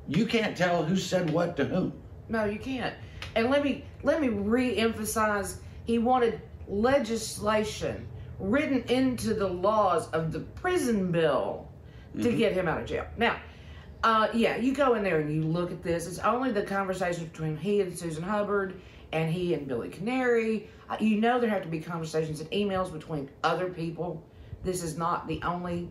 you 0.07 0.25
can't 0.25 0.55
tell 0.55 0.83
who 0.83 0.95
said 0.97 1.29
what 1.29 1.55
to 1.57 1.65
whom. 1.65 1.93
No, 2.29 2.45
you 2.45 2.59
can't. 2.59 2.95
And 3.35 3.49
let 3.49 3.63
me 3.63 3.83
let 4.03 4.21
me 4.21 4.29
re-emphasize 4.29 5.59
he 5.85 5.99
wanted 5.99 6.41
legislation 6.67 8.07
written 8.39 8.83
into 8.83 9.33
the 9.33 9.47
laws 9.47 10.09
of 10.11 10.31
the 10.31 10.39
prison 10.39 11.11
bill 11.11 11.67
to 12.21 12.31
get 12.31 12.53
him 12.53 12.67
out 12.67 12.81
of 12.81 12.87
jail. 12.87 13.05
Now, 13.17 13.37
Uh, 14.03 14.27
yeah, 14.31 14.55
you 14.55 14.73
go 14.75 14.93
in 14.93 15.03
there 15.03 15.19
and 15.19 15.33
you 15.33 15.41
look 15.41 15.71
at 15.71 15.81
this. 15.81 16.07
It's 16.07 16.19
only 16.19 16.51
the 16.51 16.61
conversation 16.61 17.25
between 17.25 17.57
he 17.57 17.81
and 17.81 17.97
Susan 17.97 18.21
Hubbard 18.23 18.79
and 19.17 19.33
he 19.33 19.53
and 19.55 19.67
Billy 19.67 19.89
Canary. 19.89 20.69
Uh, 20.89 20.97
You 20.99 21.19
know 21.19 21.39
there 21.39 21.49
have 21.49 21.63
to 21.63 21.67
be 21.67 21.79
conversations 21.79 22.39
and 22.39 22.49
emails 22.51 22.91
between 22.91 23.29
other 23.43 23.67
people. 23.69 24.23
This 24.63 24.83
is 24.83 24.97
not 24.97 25.27
the 25.27 25.41
only 25.43 25.89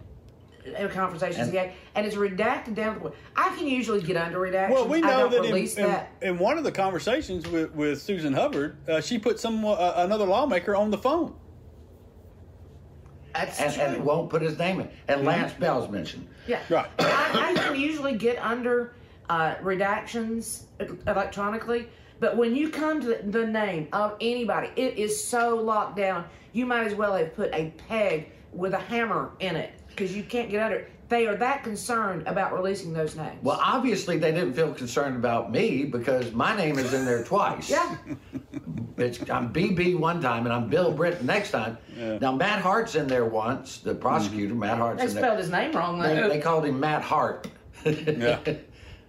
uh, 0.79 0.89
conversations 0.89 1.39
And- 1.49 1.51
he 1.51 1.57
had, 1.59 1.73
and 1.95 2.07
it's 2.07 2.17
redacted 2.17 2.75
down 2.75 2.95
to 2.95 2.95
the 2.95 3.01
point. 3.01 3.15
I 3.37 3.55
can 3.57 3.67
usually 3.67 4.01
get 4.01 4.17
under 4.17 4.39
redactions. 4.39 4.71
Well, 4.71 4.89
we 4.89 4.99
I 4.99 5.01
know 5.03 5.19
don't 5.23 5.31
that 5.33 5.45
in, 5.45 5.53
release 5.53 5.77
in, 5.77 5.85
that. 5.87 6.13
in 6.23 6.39
one 6.39 6.57
of 6.59 6.65
the 6.65 6.73
conversations 6.73 7.47
with, 7.49 7.73
with 7.75 8.01
Susan 8.01 8.33
Hubbard, 8.33 8.77
uh, 8.89 9.01
she 9.01 9.19
put 9.19 9.39
some 9.41 9.65
uh, 9.65 9.93
another 9.97 10.25
lawmaker 10.25 10.75
on 10.77 10.91
the 10.91 10.99
phone. 10.99 11.35
That's 13.35 13.61
and, 13.61 13.75
true. 13.75 13.83
and 13.83 13.97
it 13.97 14.01
won't 14.03 14.31
put 14.31 14.41
his 14.41 14.57
name 14.59 14.81
in. 14.81 14.89
And 15.09 15.25
Lance 15.25 15.53
Bell's 15.53 15.91
mentioned. 15.91 16.27
Yeah. 16.47 16.61
Right. 16.71 16.89
I, 16.99 17.51
I 17.51 17.55
can 17.55 17.79
usually 17.79 18.17
get 18.17 18.39
under 18.39 18.95
uh, 19.29 19.57
redactions 19.57 20.63
electronically, 21.07 21.89
but 22.21 22.37
when 22.37 22.55
you 22.55 22.71
come 22.71 23.01
to 23.01 23.07
the, 23.07 23.23
the 23.25 23.47
name 23.47 23.89
of 23.93 24.17
anybody, 24.21 24.71
it 24.77 24.97
is 24.99 25.23
so 25.23 25.57
locked 25.57 25.97
down. 25.97 26.25
You 26.53 26.67
might 26.67 26.87
as 26.87 26.95
well 26.95 27.15
have 27.15 27.35
put 27.35 27.53
a 27.55 27.73
peg 27.89 28.31
with 28.53 28.73
a 28.73 28.79
hammer 28.79 29.33
in 29.41 29.57
it 29.57 29.73
because 29.89 30.17
you 30.17 30.23
can't 30.23 30.51
get 30.51 30.63
under 30.63 30.77
it. 30.79 30.93
They 31.09 31.27
are 31.29 31.37
that 31.37 31.63
concerned 31.63 32.27
about 32.27 32.53
releasing 32.53 32.93
those 32.93 33.15
names. 33.15 33.39
Well, 33.43 33.61
obviously 33.63 34.19
they 34.19 34.33
didn't 34.33 34.55
feel 34.55 34.73
concerned 34.75 35.17
about 35.17 35.53
me 35.53 35.85
because 35.85 36.33
my 36.33 36.57
name 36.57 36.79
is 36.79 36.93
in 36.93 37.05
there 37.05 37.23
twice. 37.23 37.71
yeah. 37.71 37.97
It's, 38.97 39.19
I'm 39.31 39.53
BB 39.53 39.99
one 39.99 40.21
time 40.23 40.47
and 40.47 40.53
I'm 40.55 40.69
Bill 40.69 40.91
Britt 40.91 41.23
next 41.23 41.51
time. 41.51 41.79
Now 41.97 42.33
Matt 42.33 42.63
Hart's 42.63 42.95
in 42.95 43.07
there 43.07 43.27
once. 43.27 43.79
The 43.79 43.95
prosecutor, 43.95 44.53
mm-hmm. 44.53 44.61
Matt 44.61 44.79
Hart's 44.79 45.03
They 45.03 45.09
in 45.09 45.15
there. 45.15 45.23
They 45.23 45.27
spelled 45.29 45.39
his 45.39 45.51
name 45.51 45.73
wrong 45.73 45.99
though. 45.99 46.29
They, 46.29 46.37
they 46.37 46.41
called 46.41 46.65
him 46.65 46.81
Matt 46.81 47.03
Hart. 47.03 47.47
Yeah. 47.85 48.41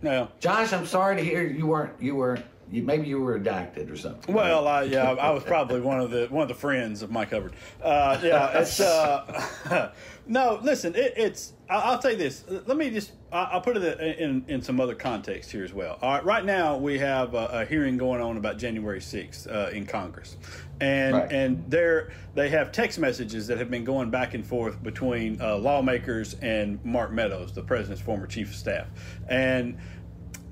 No. 0.01 0.29
Josh, 0.39 0.73
I'm 0.73 0.85
sorry 0.85 1.15
to 1.15 1.23
hear 1.23 1.43
you 1.43 1.65
weren't 1.65 1.99
you 1.99 2.15
weren't 2.15 2.45
you, 2.71 2.83
maybe 2.83 3.07
you 3.07 3.19
were 3.21 3.35
adopted 3.35 3.89
or 3.89 3.95
something. 3.95 4.33
Well, 4.33 4.67
I, 4.67 4.83
yeah, 4.83 5.11
I 5.11 5.31
was 5.31 5.43
probably 5.43 5.79
one 5.81 5.99
of 5.99 6.11
the 6.11 6.27
one 6.29 6.41
of 6.43 6.47
the 6.49 6.55
friends 6.55 7.01
of 7.01 7.11
Mike 7.11 7.31
Hubbard. 7.31 7.53
Uh, 7.81 8.19
yeah, 8.23 8.59
it's 8.59 8.79
uh, 8.79 9.91
no. 10.27 10.59
Listen, 10.61 10.95
it, 10.95 11.13
it's. 11.17 11.53
I- 11.69 11.75
I'll 11.81 12.01
say 12.01 12.15
this. 12.15 12.43
Let 12.47 12.77
me 12.77 12.89
just. 12.89 13.11
I- 13.31 13.49
I'll 13.51 13.61
put 13.61 13.77
it 13.77 13.99
in 14.19 14.43
in 14.47 14.61
some 14.61 14.79
other 14.79 14.95
context 14.95 15.51
here 15.51 15.63
as 15.63 15.73
well. 15.73 15.97
All 16.01 16.11
right, 16.15 16.25
right 16.25 16.45
now 16.45 16.77
we 16.77 16.97
have 16.99 17.33
a, 17.33 17.47
a 17.47 17.65
hearing 17.65 17.97
going 17.97 18.21
on 18.21 18.37
about 18.37 18.57
January 18.57 19.01
sixth 19.01 19.47
uh, 19.47 19.69
in 19.71 19.85
Congress, 19.85 20.35
and 20.81 21.15
Right. 21.15 21.31
and 21.31 21.63
there 21.69 22.11
they 22.35 22.49
have 22.49 22.71
text 22.71 22.99
messages 22.99 23.47
that 23.47 23.57
have 23.57 23.71
been 23.71 23.83
going 23.83 24.09
back 24.09 24.33
and 24.33 24.45
forth 24.45 24.81
between 24.83 25.39
uh, 25.41 25.55
lawmakers 25.57 26.35
and 26.41 26.83
Mark 26.85 27.11
Meadows, 27.11 27.51
the 27.53 27.63
president's 27.63 28.01
former 28.01 28.27
chief 28.27 28.49
of 28.49 28.55
staff, 28.55 28.87
and 29.29 29.77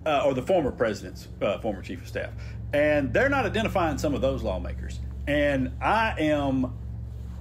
uh, 0.05 0.23
or 0.25 0.33
the 0.33 0.41
former 0.41 0.71
president's 0.71 1.27
uh, 1.41 1.59
former 1.59 1.81
chief 1.81 2.01
of 2.01 2.07
staff, 2.07 2.31
and 2.73 3.13
they're 3.13 3.29
not 3.29 3.45
identifying 3.45 3.97
some 3.97 4.13
of 4.13 4.21
those 4.21 4.43
lawmakers. 4.43 4.99
And 5.27 5.71
I 5.81 6.15
am, 6.19 6.73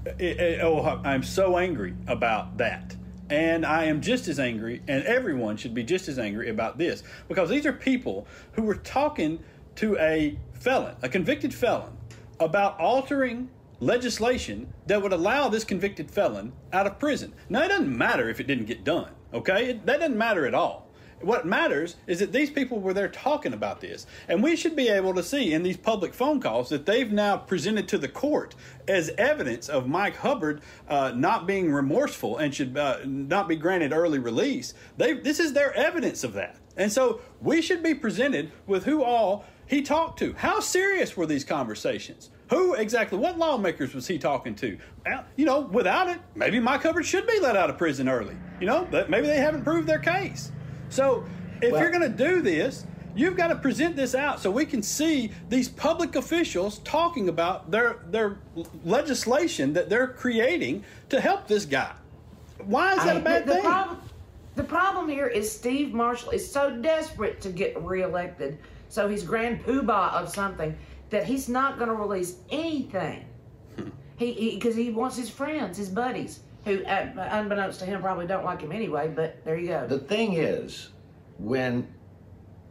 eh, 0.07 0.13
eh, 0.21 0.59
oh, 0.63 1.01
I'm 1.05 1.23
so 1.23 1.59
angry 1.59 1.95
about 2.07 2.57
that. 2.59 2.97
And 3.31 3.65
I 3.65 3.85
am 3.85 4.01
just 4.03 4.29
as 4.29 4.39
angry, 4.39 4.83
and 4.87 5.03
everyone 5.05 5.57
should 5.57 5.75
be 5.75 5.83
just 5.83 6.09
as 6.09 6.19
angry 6.19 6.51
about 6.51 6.77
this 6.77 7.03
because 7.27 7.49
these 7.49 7.65
are 7.65 7.73
people 7.73 8.27
who 8.53 8.63
were 8.63 8.75
talking 8.75 9.43
to 9.77 9.97
a 9.99 10.39
felon, 10.53 10.95
a 11.03 11.09
convicted 11.09 11.53
felon, 11.55 11.97
about 12.39 12.79
altering 12.79 13.49
legislation 13.81 14.73
that 14.87 15.03
would 15.03 15.13
allow 15.13 15.49
this 15.49 15.65
convicted 15.65 16.11
felon 16.11 16.53
out 16.73 16.87
of 16.87 16.99
prison. 16.99 17.33
Now, 17.49 17.63
it 17.63 17.69
doesn't 17.69 17.97
matter 17.97 18.29
if 18.29 18.41
it 18.41 18.47
didn't 18.47 18.67
get 18.67 18.85
done, 18.85 19.11
okay? 19.33 19.71
It, 19.71 19.87
that 19.87 20.01
doesn't 20.01 20.19
matter 20.19 20.47
at 20.47 20.55
all. 20.55 20.84
What 21.25 21.47
matters 21.47 21.97
is 22.07 22.19
that 22.19 22.33
these 22.33 22.51
people 22.51 22.81
were 22.81 22.93
there 22.93 23.09
talking 23.09 23.55
about 23.55 23.81
this. 23.81 24.07
And 24.29 24.43
we 24.43 24.57
should 24.57 24.77
be 24.77 24.89
able 24.89 25.15
to 25.15 25.23
see 25.23 25.55
in 25.55 25.63
these 25.63 25.77
public 25.77 26.13
phone 26.13 26.41
calls 26.41 26.69
that 26.69 26.85
they've 26.85 27.11
now 27.11 27.39
presented 27.39 27.89
to 27.89 27.99
the 27.99 28.09
court 28.09 28.55
as 28.87 29.11
evidence 29.17 29.69
of 29.69 29.89
Mike 29.89 30.17
Hubbard 30.17 30.61
uh, 30.89 31.13
not 31.17 31.47
being 31.47 31.73
remorseful 31.73 32.37
and 32.39 32.55
should 32.55 32.77
uh, 32.77 32.99
not 33.05 33.49
be 33.49 33.57
granted 33.57 33.93
early 33.93 34.19
release. 34.19 34.75
They, 34.99 35.15
this 35.15 35.41
is 35.41 35.55
their 35.55 35.73
evidence 35.75 36.25
of 36.25 36.35
that. 36.35 36.57
And 36.77 36.93
so 36.93 37.21
we 37.41 37.63
should 37.63 37.83
be 37.83 37.95
presented 37.95 38.53
with 38.67 38.85
who 38.85 39.03
all 39.03 39.45
he 39.67 39.81
talked 39.81 40.19
to. 40.19 40.35
How 40.35 40.61
serious 40.61 41.17
were 41.17 41.27
these 41.27 41.45
conversations? 41.45 42.31
Who 42.51 42.75
exactly, 42.75 43.19
what 43.19 43.39
lawmakers 43.39 43.95
was 43.95 44.07
he 44.07 44.19
talking 44.19 44.55
to? 44.57 44.77
You 45.37 45.47
know, 45.47 45.61
without 45.61 46.09
it, 46.09 46.21
maybe 46.35 46.61
Mike 46.61 46.83
Hubbard 46.83 47.07
should 47.07 47.27
be 47.27 47.41
let 47.41 47.57
out 47.57 47.71
of 47.71 47.79
prison 47.79 48.09
early. 48.09 48.37
You 48.61 48.67
know, 48.67 48.87
maybe 49.09 49.27
they 49.27 49.39
haven't 49.39 49.65
proved 49.65 49.89
their 49.89 49.99
case. 49.99 50.53
So 50.95 51.25
if 51.61 51.73
Well- 51.73 51.81
you're 51.83 51.91
going 51.91 52.09
to 52.11 52.25
do 52.25 52.41
this, 52.41 52.87
you've 53.17 53.37
got 53.37 53.49
to 53.49 53.57
present 53.57 53.97
this 53.97 54.15
out 54.15 54.41
so 54.41 54.49
we 54.51 54.65
can 54.65 54.81
see 54.81 55.33
these 55.49 55.69
public 55.69 56.15
officials 56.15 56.79
talking 56.79 57.29
about 57.29 57.71
their 57.71 57.97
their 58.11 58.39
legislation 58.85 59.73
that 59.73 59.89
they're 59.91 60.07
creating 60.09 60.85
to 61.09 61.21
help 61.21 61.49
this 61.49 61.65
guy. 61.65 61.93
Why 62.65 62.93
is 62.95 63.05
that 63.05 63.17
a 63.17 63.19
I- 63.19 63.23
bad 63.23 63.43
the, 63.43 63.47
the 63.47 63.55
thing? 63.55 63.63
problem, 63.65 64.01
the 64.55 64.65
problem 64.65 65.09
here 65.09 65.27
is 65.27 65.51
Steve 65.51 65.93
Marshall 65.93 66.31
is 66.31 66.49
so 66.49 66.77
desperate 66.77 67.41
to 67.41 67.49
get 67.51 67.81
reelected, 67.83 68.59
so 68.89 69.09
he's 69.09 69.25
grand 69.25 69.65
poobah 69.65 70.13
of 70.13 70.29
something 70.29 70.77
that 71.11 71.25
he's 71.25 71.49
not 71.49 71.77
going 71.77 71.89
to 71.91 71.97
release 71.97 72.37
anything. 72.51 73.25
Hmm. 73.77 73.89
He 74.17 74.55
because 74.55 74.77
he, 74.77 74.91
wants 74.91 75.17
his 75.17 75.29
friends, 75.29 75.77
his 75.77 75.89
buddies, 75.89 76.41
who, 76.65 76.83
uh, 76.85 77.29
unbeknownst 77.31 77.81
to 77.81 77.87
him, 77.87 78.01
probably 78.01 78.27
don't 78.27 78.45
like 78.45 78.61
him 78.61 78.73
anyway. 78.73 79.13
But 79.15 79.45
there 79.45 79.57
you 79.57 79.69
go. 79.69 79.87
The 79.87 79.99
thing 79.99 80.35
is, 80.35 80.91
when 81.39 81.87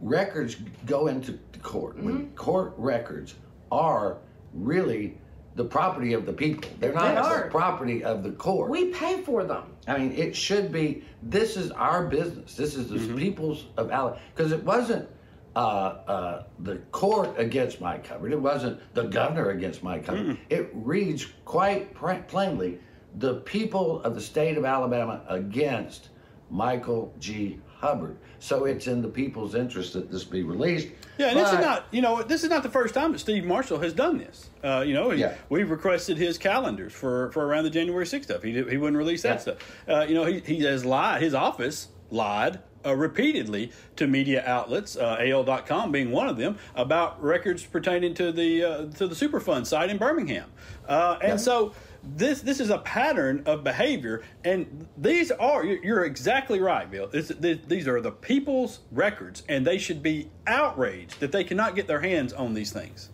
records 0.01 0.56
go 0.86 1.08
into 1.08 1.39
the 1.51 1.60
court, 1.60 1.97
when 2.01 2.17
Mm-hmm. 2.25 2.36
court 2.36 2.73
records 2.77 3.36
are 3.71 4.17
really 4.53 5.17
the 5.56 5.63
property 5.63 6.13
of 6.13 6.25
the 6.25 6.34
people, 6.34 6.69
they're 6.79 6.93
not 6.93 7.15
They 7.15 7.43
the 7.43 7.49
property 7.49 8.03
of 8.03 8.23
the 8.23 8.32
court. 8.32 8.69
we 8.71 8.86
pay 8.86 9.21
for 9.21 9.43
them. 9.43 9.63
I 9.88 9.97
mean, 9.97 10.12
it 10.13 10.36
should 10.36 10.71
be. 10.71 11.03
This 11.21 11.56
is 11.58 11.69
our 11.71 12.08
business. 12.08 12.56
This 12.56 12.75
is 12.75 12.89
the 12.89 12.97
Mm-hmm. 12.97 13.17
people's 13.17 13.65
of 13.77 13.91
Alabama. 13.91 14.19
Because 14.36 14.51
it 14.51 14.63
wasn't 14.63 15.08
uh, 15.56 15.60
uh, 15.60 16.43
the 16.60 16.77
court 16.91 17.29
against 17.38 17.79
Mike 17.79 18.08
Hubbard. 18.08 18.32
It 18.34 18.41
wasn't 18.41 18.79
the 18.95 19.03
governor 19.03 19.51
against 19.51 19.84
Mike 19.84 20.08
Hubbard. 20.08 20.39
It 20.49 20.71
reads 20.73 21.27
quite 21.45 21.93
pr- 21.93 22.13
plainly 22.27 22.79
the 23.15 23.36
people 23.41 24.02
of 24.04 24.15
the 24.15 24.21
state 24.21 24.58
of 24.58 24.65
Alabama 24.65 25.21
against 25.28 26.10
Michael 26.49 27.13
G. 27.19 27.60
Hubbard. 27.80 28.17
So 28.39 28.65
it's 28.65 28.88
in 28.88 29.02
the 29.02 29.08
people's 29.10 29.56
interest 29.56 29.93
that 29.93 30.10
this 30.12 30.23
be 30.23 30.43
released. 30.43 30.88
Yeah, 31.17 31.28
and 31.30 31.38
this 31.39 31.52
is 31.52 31.60
not, 31.60 31.86
you 31.91 32.02
know, 32.02 32.23
this 32.23 32.43
is 32.43 32.49
not 32.49 32.63
the 32.63 32.69
first 32.69 32.93
time 32.93 33.12
that 33.12 33.19
Steve 33.19 33.43
Marshall 33.43 33.80
has 33.80 33.93
done 33.93 34.17
this. 34.17 34.49
Uh, 34.63 34.84
you 34.86 34.93
know, 34.93 35.10
he, 35.12 35.19
Yeah. 35.21 35.36
we've 35.49 35.69
requested 35.69 36.17
his 36.17 36.38
calendars 36.38 36.93
for, 36.93 37.32
for 37.34 37.45
around 37.45 37.65
the 37.65 37.69
January 37.69 38.06
6th 38.06 38.23
stuff. 38.23 38.41
He, 38.43 38.52
he 38.54 38.78
wouldn't 38.78 38.97
release 38.97 39.21
that 39.23 39.36
Yeah. 39.36 39.38
stuff. 39.38 39.58
Uh, 39.88 40.06
you 40.08 40.15
know, 40.15 40.23
he, 40.26 40.39
he 40.39 40.63
has 40.63 40.86
lied, 40.86 41.21
his 41.21 41.34
office 41.34 41.89
lied 42.10 42.60
uh, 42.86 42.96
repeatedly 42.96 43.72
to 43.96 44.08
media 44.08 44.43
outlets, 44.46 44.96
uh, 44.96 45.17
AL.com 45.19 45.91
being 45.91 46.12
one 46.12 46.28
of 46.28 46.38
them, 46.38 46.58
about 46.76 47.22
records 47.24 47.63
pertaining 47.63 48.13
to 48.15 48.32
the 48.32 48.63
uh, 48.63 48.78
to 48.98 49.08
the 49.08 49.15
Superfund 49.15 49.65
site 49.65 49.89
in 49.89 49.98
Birmingham. 49.98 50.52
Uh, 50.88 51.17
and 51.22 51.32
Yeah. 51.34 51.38
so 51.38 51.74
this 52.04 52.41
this 52.41 52.60
is 52.60 52.69
a 52.69 52.80
pattern 52.80 53.43
of 53.46 53.63
behavior, 53.63 54.22
and 54.43 54.88
these 54.98 55.32
are 55.32 55.63
you're 55.63 55.84
you're 55.84 56.04
exactly 56.06 56.60
right, 56.60 56.89
Bill. 56.89 57.08
This, 57.08 57.30
this, 57.30 57.60
these 57.67 57.88
are 57.88 58.02
the 58.02 58.12
people's 58.12 58.80
records, 58.91 59.43
and 59.48 59.65
they 59.65 59.78
should 59.78 60.04
be 60.04 60.30
outraged 60.46 61.19
that 61.22 61.32
they 61.32 61.43
cannot 61.43 61.76
get 61.76 61.88
their 61.88 62.02
hands 62.02 62.34
on 62.34 62.54
these 62.54 62.72
things. 62.72 63.10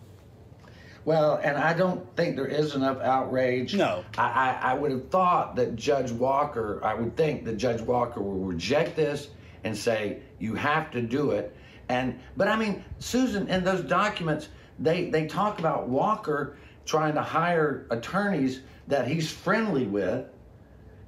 Well, 1.05 1.39
and 1.43 1.58
I 1.58 1.73
don't 1.73 2.05
think 2.15 2.36
there 2.36 2.45
is 2.45 2.75
enough 2.75 2.99
outrage. 2.99 3.73
No. 3.73 4.03
I, 4.17 4.58
I, 4.62 4.71
I 4.71 4.73
would 4.73 4.91
have 4.91 5.10
thought 5.10 5.55
that 5.55 5.75
Judge 5.75 6.12
Walker, 6.12 6.79
I 6.84 6.93
would 6.93 7.15
think 7.15 7.45
that 7.45 7.58
Judge 7.58 7.82
Walker 7.82 8.21
will 8.21 8.36
reject 8.45 8.95
this 8.95 9.29
and 9.63 9.76
say, 9.76 10.19
you 10.39 10.56
have 10.56 10.91
to 10.91 11.02
do 11.02 11.32
it. 11.32 11.56
And 11.89 12.19
but 12.38 12.48
I 12.48 12.56
mean, 12.56 12.84
Susan, 13.00 13.48
in 13.48 13.63
those 13.63 13.82
documents, 13.82 14.50
they, 14.78 15.10
they 15.10 15.26
talk 15.28 15.60
about 15.60 15.89
Walker 15.89 16.58
trying 16.86 17.13
to 17.15 17.22
hire 17.22 17.86
attorneys 17.91 18.62
that 18.88 19.08
he's 19.08 19.32
friendly 19.32 19.86
with 19.86 20.26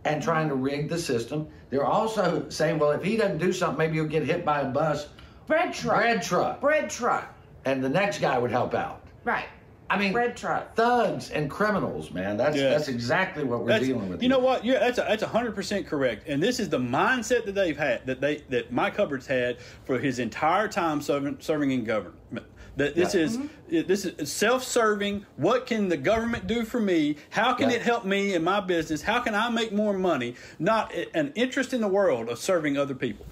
and 0.05 0.21
trying 0.21 0.49
to 0.49 0.55
rig 0.55 0.89
the 0.89 0.97
system. 0.97 1.47
They're 1.69 1.85
also 1.85 2.49
saying, 2.49 2.79
well, 2.79 2.91
if 2.91 3.03
he 3.03 3.17
doesn't 3.17 3.37
do 3.37 3.53
something, 3.53 3.77
maybe 3.77 3.95
he'll 3.95 4.05
get 4.05 4.23
hit 4.23 4.43
by 4.43 4.61
a 4.61 4.65
bus. 4.65 5.07
Bread 5.47 5.73
truck. 5.73 5.97
Bread 5.97 6.21
truck. 6.23 6.61
Bread 6.61 6.89
truck. 6.89 7.33
And 7.65 7.83
the 7.83 7.89
next 7.89 8.19
guy 8.19 8.37
would 8.37 8.51
help 8.51 8.73
out. 8.73 9.03
Right. 9.23 9.45
I 9.91 9.97
mean, 9.99 10.13
Bread 10.13 10.37
truck. 10.37 10.73
thugs 10.75 11.31
and 11.31 11.49
criminals, 11.49 12.11
man. 12.11 12.37
That's 12.37 12.55
Yeah. 12.55 12.69
that's 12.69 12.87
exactly 12.87 13.43
what 13.43 13.59
we're 13.61 13.67
That's- 13.67 13.87
dealing 13.87 14.09
with. 14.09 14.23
You 14.23 14.29
know 14.29 14.39
what? 14.39 14.63
Yeah, 14.63 14.79
that's 14.79 14.97
a, 14.97 15.01
that's 15.01 15.21
hundred 15.23 15.53
percent 15.53 15.85
correct. 15.85 16.27
And 16.29 16.41
this 16.41 16.59
is 16.61 16.69
the 16.69 16.79
mindset 16.79 17.45
that 17.45 17.55
they've 17.55 17.77
had 17.77 18.05
that 18.05 18.21
they 18.21 18.37
that 18.49 18.71
Mike 18.71 18.95
Hubbard's 18.95 19.27
had 19.27 19.57
for 19.83 19.99
his 19.99 20.19
entire 20.19 20.67
time 20.69 21.01
serving 21.01 21.37
serving 21.41 21.71
in 21.71 21.83
government. 21.83 22.45
That 22.77 22.95
this 22.95 23.13
Yeah. 23.13 23.21
is 23.21 23.37
mm-hmm. 23.37 23.87
this 23.87 24.05
is 24.05 24.31
self-serving. 24.31 25.25
What 25.35 25.67
can 25.67 25.89
the 25.89 25.97
government 25.97 26.47
do 26.47 26.63
for 26.63 26.79
me? 26.79 27.17
How 27.29 27.53
can 27.53 27.69
Yeah. 27.69 27.75
it 27.75 27.81
help 27.81 28.05
me 28.05 28.33
in 28.33 28.45
my 28.45 28.61
business? 28.61 29.01
How 29.01 29.19
can 29.19 29.35
I 29.35 29.49
make 29.49 29.73
more 29.73 29.93
money? 29.93 30.35
Not 30.57 30.93
an 31.13 31.33
interest 31.35 31.73
in 31.73 31.81
the 31.81 31.89
world 31.89 32.29
of 32.29 32.39
serving 32.39 32.77
other 32.77 32.95
people. 32.95 33.25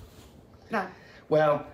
No. 0.72 0.86
Well, 1.30 1.66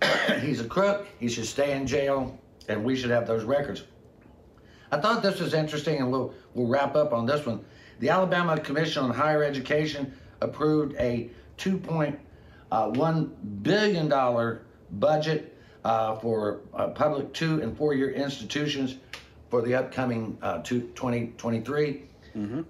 he's 0.40 0.60
a 0.60 0.64
crook. 0.64 1.06
He 1.18 1.28
should 1.28 1.44
stay 1.46 1.72
in 1.76 1.86
jail, 1.86 2.38
and 2.68 2.84
we 2.84 2.96
should 2.96 3.10
have 3.10 3.26
those 3.26 3.44
records. 3.44 3.82
I 4.92 4.98
thought 4.98 5.22
this 5.22 5.40
was 5.40 5.54
interesting, 5.54 5.98
and 5.98 6.10
we'll 6.10 6.34
we'll 6.54 6.66
wrap 6.66 6.96
up 6.96 7.12
on 7.12 7.26
this 7.26 7.46
one. 7.46 7.64
The 8.00 8.08
Alabama 8.08 8.58
Commission 8.58 9.04
on 9.04 9.10
Higher 9.10 9.44
Education 9.44 10.12
approved 10.40 10.96
a 10.98 11.30
2.1 11.58 13.62
billion 13.62 14.08
dollar 14.08 14.62
budget 14.92 15.56
uh, 15.84 16.16
for 16.16 16.60
uh, 16.74 16.88
public 16.88 17.32
two 17.32 17.62
and 17.62 17.76
four 17.76 17.94
year 17.94 18.10
institutions 18.10 18.96
for 19.48 19.62
the 19.62 19.74
upcoming 19.74 20.38
uh, 20.42 20.58
two, 20.62 20.82
2023. 20.94 22.04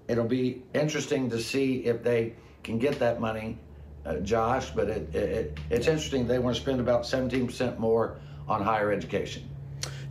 It'll 0.07 0.25
be 0.25 0.63
interesting 0.73 1.29
to 1.29 1.39
see 1.39 1.85
if 1.85 2.03
they 2.03 2.33
can 2.63 2.79
get 2.79 2.97
that 2.99 3.21
money, 3.21 3.57
uh, 4.05 4.17
Josh. 4.17 4.71
But 4.71 4.89
it, 4.89 5.15
it, 5.15 5.59
it's 5.69 5.87
interesting 5.87 6.27
they 6.27 6.39
want 6.39 6.55
to 6.55 6.61
spend 6.61 6.79
about 6.79 7.03
17% 7.03 7.77
more 7.77 8.17
on 8.47 8.63
higher 8.63 8.91
education. 8.91 9.47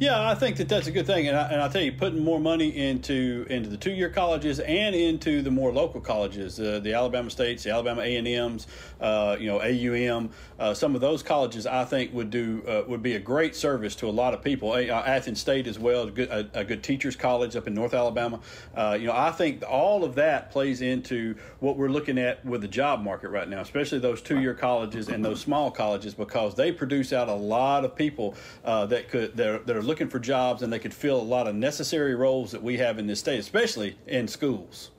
Yeah, 0.00 0.30
I 0.30 0.34
think 0.34 0.56
that 0.56 0.66
that's 0.66 0.86
a 0.86 0.90
good 0.90 1.06
thing, 1.06 1.28
and 1.28 1.36
I, 1.36 1.42
and 1.52 1.60
I 1.60 1.68
tell 1.68 1.82
you, 1.82 1.92
putting 1.92 2.24
more 2.24 2.40
money 2.40 2.74
into 2.74 3.44
into 3.50 3.68
the 3.68 3.76
two 3.76 3.90
year 3.92 4.08
colleges 4.08 4.58
and 4.58 4.94
into 4.94 5.42
the 5.42 5.50
more 5.50 5.74
local 5.74 6.00
colleges, 6.00 6.58
uh, 6.58 6.80
the 6.82 6.94
Alabama 6.94 7.28
States, 7.28 7.64
the 7.64 7.70
Alabama 7.72 8.00
A 8.00 8.16
and 8.16 8.26
M's, 8.26 8.66
uh, 8.98 9.36
you 9.38 9.46
know 9.46 9.60
AUM, 9.60 10.30
uh, 10.58 10.72
some 10.72 10.94
of 10.94 11.02
those 11.02 11.22
colleges, 11.22 11.66
I 11.66 11.84
think 11.84 12.14
would 12.14 12.30
do 12.30 12.62
uh, 12.66 12.84
would 12.88 13.02
be 13.02 13.16
a 13.16 13.18
great 13.18 13.54
service 13.54 13.94
to 13.96 14.08
a 14.08 14.10
lot 14.10 14.32
of 14.32 14.42
people. 14.42 14.72
Uh, 14.72 14.84
Athens 14.86 15.38
State 15.38 15.66
as 15.66 15.78
well, 15.78 16.04
a 16.04 16.10
good, 16.10 16.30
a, 16.30 16.48
a 16.54 16.64
good 16.64 16.82
teachers 16.82 17.14
college 17.14 17.54
up 17.54 17.66
in 17.66 17.74
North 17.74 17.92
Alabama. 17.92 18.40
Uh, 18.74 18.96
you 18.98 19.06
know, 19.06 19.14
I 19.14 19.32
think 19.32 19.62
all 19.68 20.02
of 20.02 20.14
that 20.14 20.50
plays 20.50 20.80
into 20.80 21.34
what 21.58 21.76
we're 21.76 21.90
looking 21.90 22.16
at 22.16 22.42
with 22.46 22.62
the 22.62 22.68
job 22.68 23.02
market 23.02 23.28
right 23.28 23.50
now, 23.50 23.60
especially 23.60 23.98
those 23.98 24.22
two 24.22 24.40
year 24.40 24.54
colleges 24.54 25.10
and 25.10 25.22
those 25.22 25.42
small 25.42 25.70
colleges 25.70 26.14
because 26.14 26.54
they 26.54 26.72
produce 26.72 27.12
out 27.12 27.28
a 27.28 27.34
lot 27.34 27.84
of 27.84 27.94
people 27.94 28.34
that 28.64 29.10
could 29.10 29.36
that 29.36 29.46
are, 29.46 29.58
that 29.58 29.76
are 29.76 29.89
looking 29.90 30.09
for 30.09 30.20
jobs 30.20 30.62
and 30.62 30.72
they 30.72 30.79
could 30.79 30.94
fill 30.94 31.20
a 31.20 31.29
lot 31.37 31.48
of 31.48 31.55
necessary 31.57 32.14
roles 32.14 32.53
that 32.53 32.62
we 32.62 32.79
have 32.79 33.00
in 33.00 33.09
this 33.09 33.18
state, 33.18 33.40
especially 33.40 33.98
in 34.07 34.29
schools. 34.29 34.92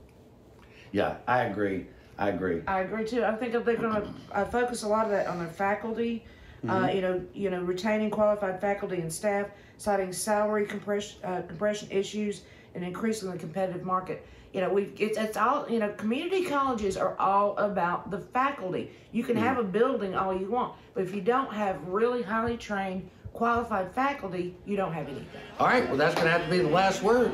Yeah, 0.92 1.16
I 1.26 1.44
agree. 1.44 1.88
I 2.18 2.28
agree. 2.28 2.62
I 2.68 2.82
agree 2.82 3.08
too. 3.08 3.24
I 3.24 3.34
think 3.38 3.54
that 3.54 3.64
they're 3.64 3.78
going 3.78 3.94
to 3.94 4.14
uh, 4.34 4.44
focus 4.44 4.84
a 4.84 4.90
lot 4.90 5.06
of 5.06 5.12
that 5.12 5.28
on 5.28 5.40
their 5.40 5.48
faculty. 5.48 6.26
Uh, 6.68 6.92
you 6.94 7.02
know, 7.02 7.24
you 7.34 7.50
know, 7.50 7.62
retaining 7.62 8.12
qualified 8.12 8.62
faculty 8.62 8.98
and 8.98 9.12
staff, 9.12 9.48
citing 9.78 10.14
salary 10.14 10.66
compression, 10.68 11.18
uh, 11.24 11.42
compression 11.42 11.90
issues, 11.90 12.42
and 12.76 12.84
increasing 12.84 13.32
the 13.32 13.38
competitive 13.38 13.84
market. 13.84 14.28
You 14.54 14.62
know, 14.62 14.70
we 14.70 14.92
it's, 15.00 15.18
it's 15.18 15.38
all 15.38 15.68
you 15.68 15.80
know. 15.80 15.90
Community 15.94 16.46
colleges 16.46 16.98
are 16.98 17.18
all 17.18 17.58
about 17.58 18.12
the 18.12 18.20
faculty. 18.20 18.92
You 19.12 19.24
can 19.24 19.38
have 19.38 19.58
a 19.58 19.64
building 19.64 20.14
all 20.14 20.38
you 20.38 20.52
want, 20.52 20.76
but 20.94 21.02
if 21.02 21.16
you 21.16 21.22
don't 21.22 21.52
have 21.52 21.82
really 21.88 22.22
highly 22.22 22.58
trained, 22.58 23.10
qualified 23.34 23.94
faculty, 23.94 24.56
you 24.66 24.78
don't 24.78 24.94
have 24.94 25.08
anything. 25.08 25.28
All 25.60 25.68
right, 25.68 25.88
well, 25.88 25.98
that's 25.98 26.16
going 26.16 26.26
to 26.26 26.32
have 26.32 26.44
to 26.44 26.50
be 26.50 26.60
the 26.60 26.70
last 26.70 27.02
word. 27.02 27.32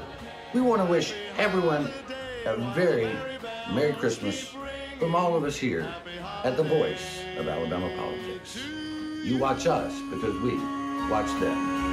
We 0.54 0.62
want 0.62 0.82
to 0.82 0.88
wish 0.88 1.14
everyone 1.38 1.90
a 2.46 2.58
very 2.74 3.14
Merry 3.74 3.94
Christmas 3.94 4.56
from 5.00 5.16
all 5.16 5.36
of 5.36 5.44
us 5.44 5.58
here 5.58 5.94
at 6.44 6.56
the 6.56 6.64
voice 6.64 7.22
of 7.38 7.48
Alabama 7.48 7.90
politics. 7.98 8.60
You 9.24 9.38
watch 9.38 9.68
us 9.68 9.94
because 10.10 10.40
we 10.42 10.56
watch 11.10 11.28
them. 11.42 11.87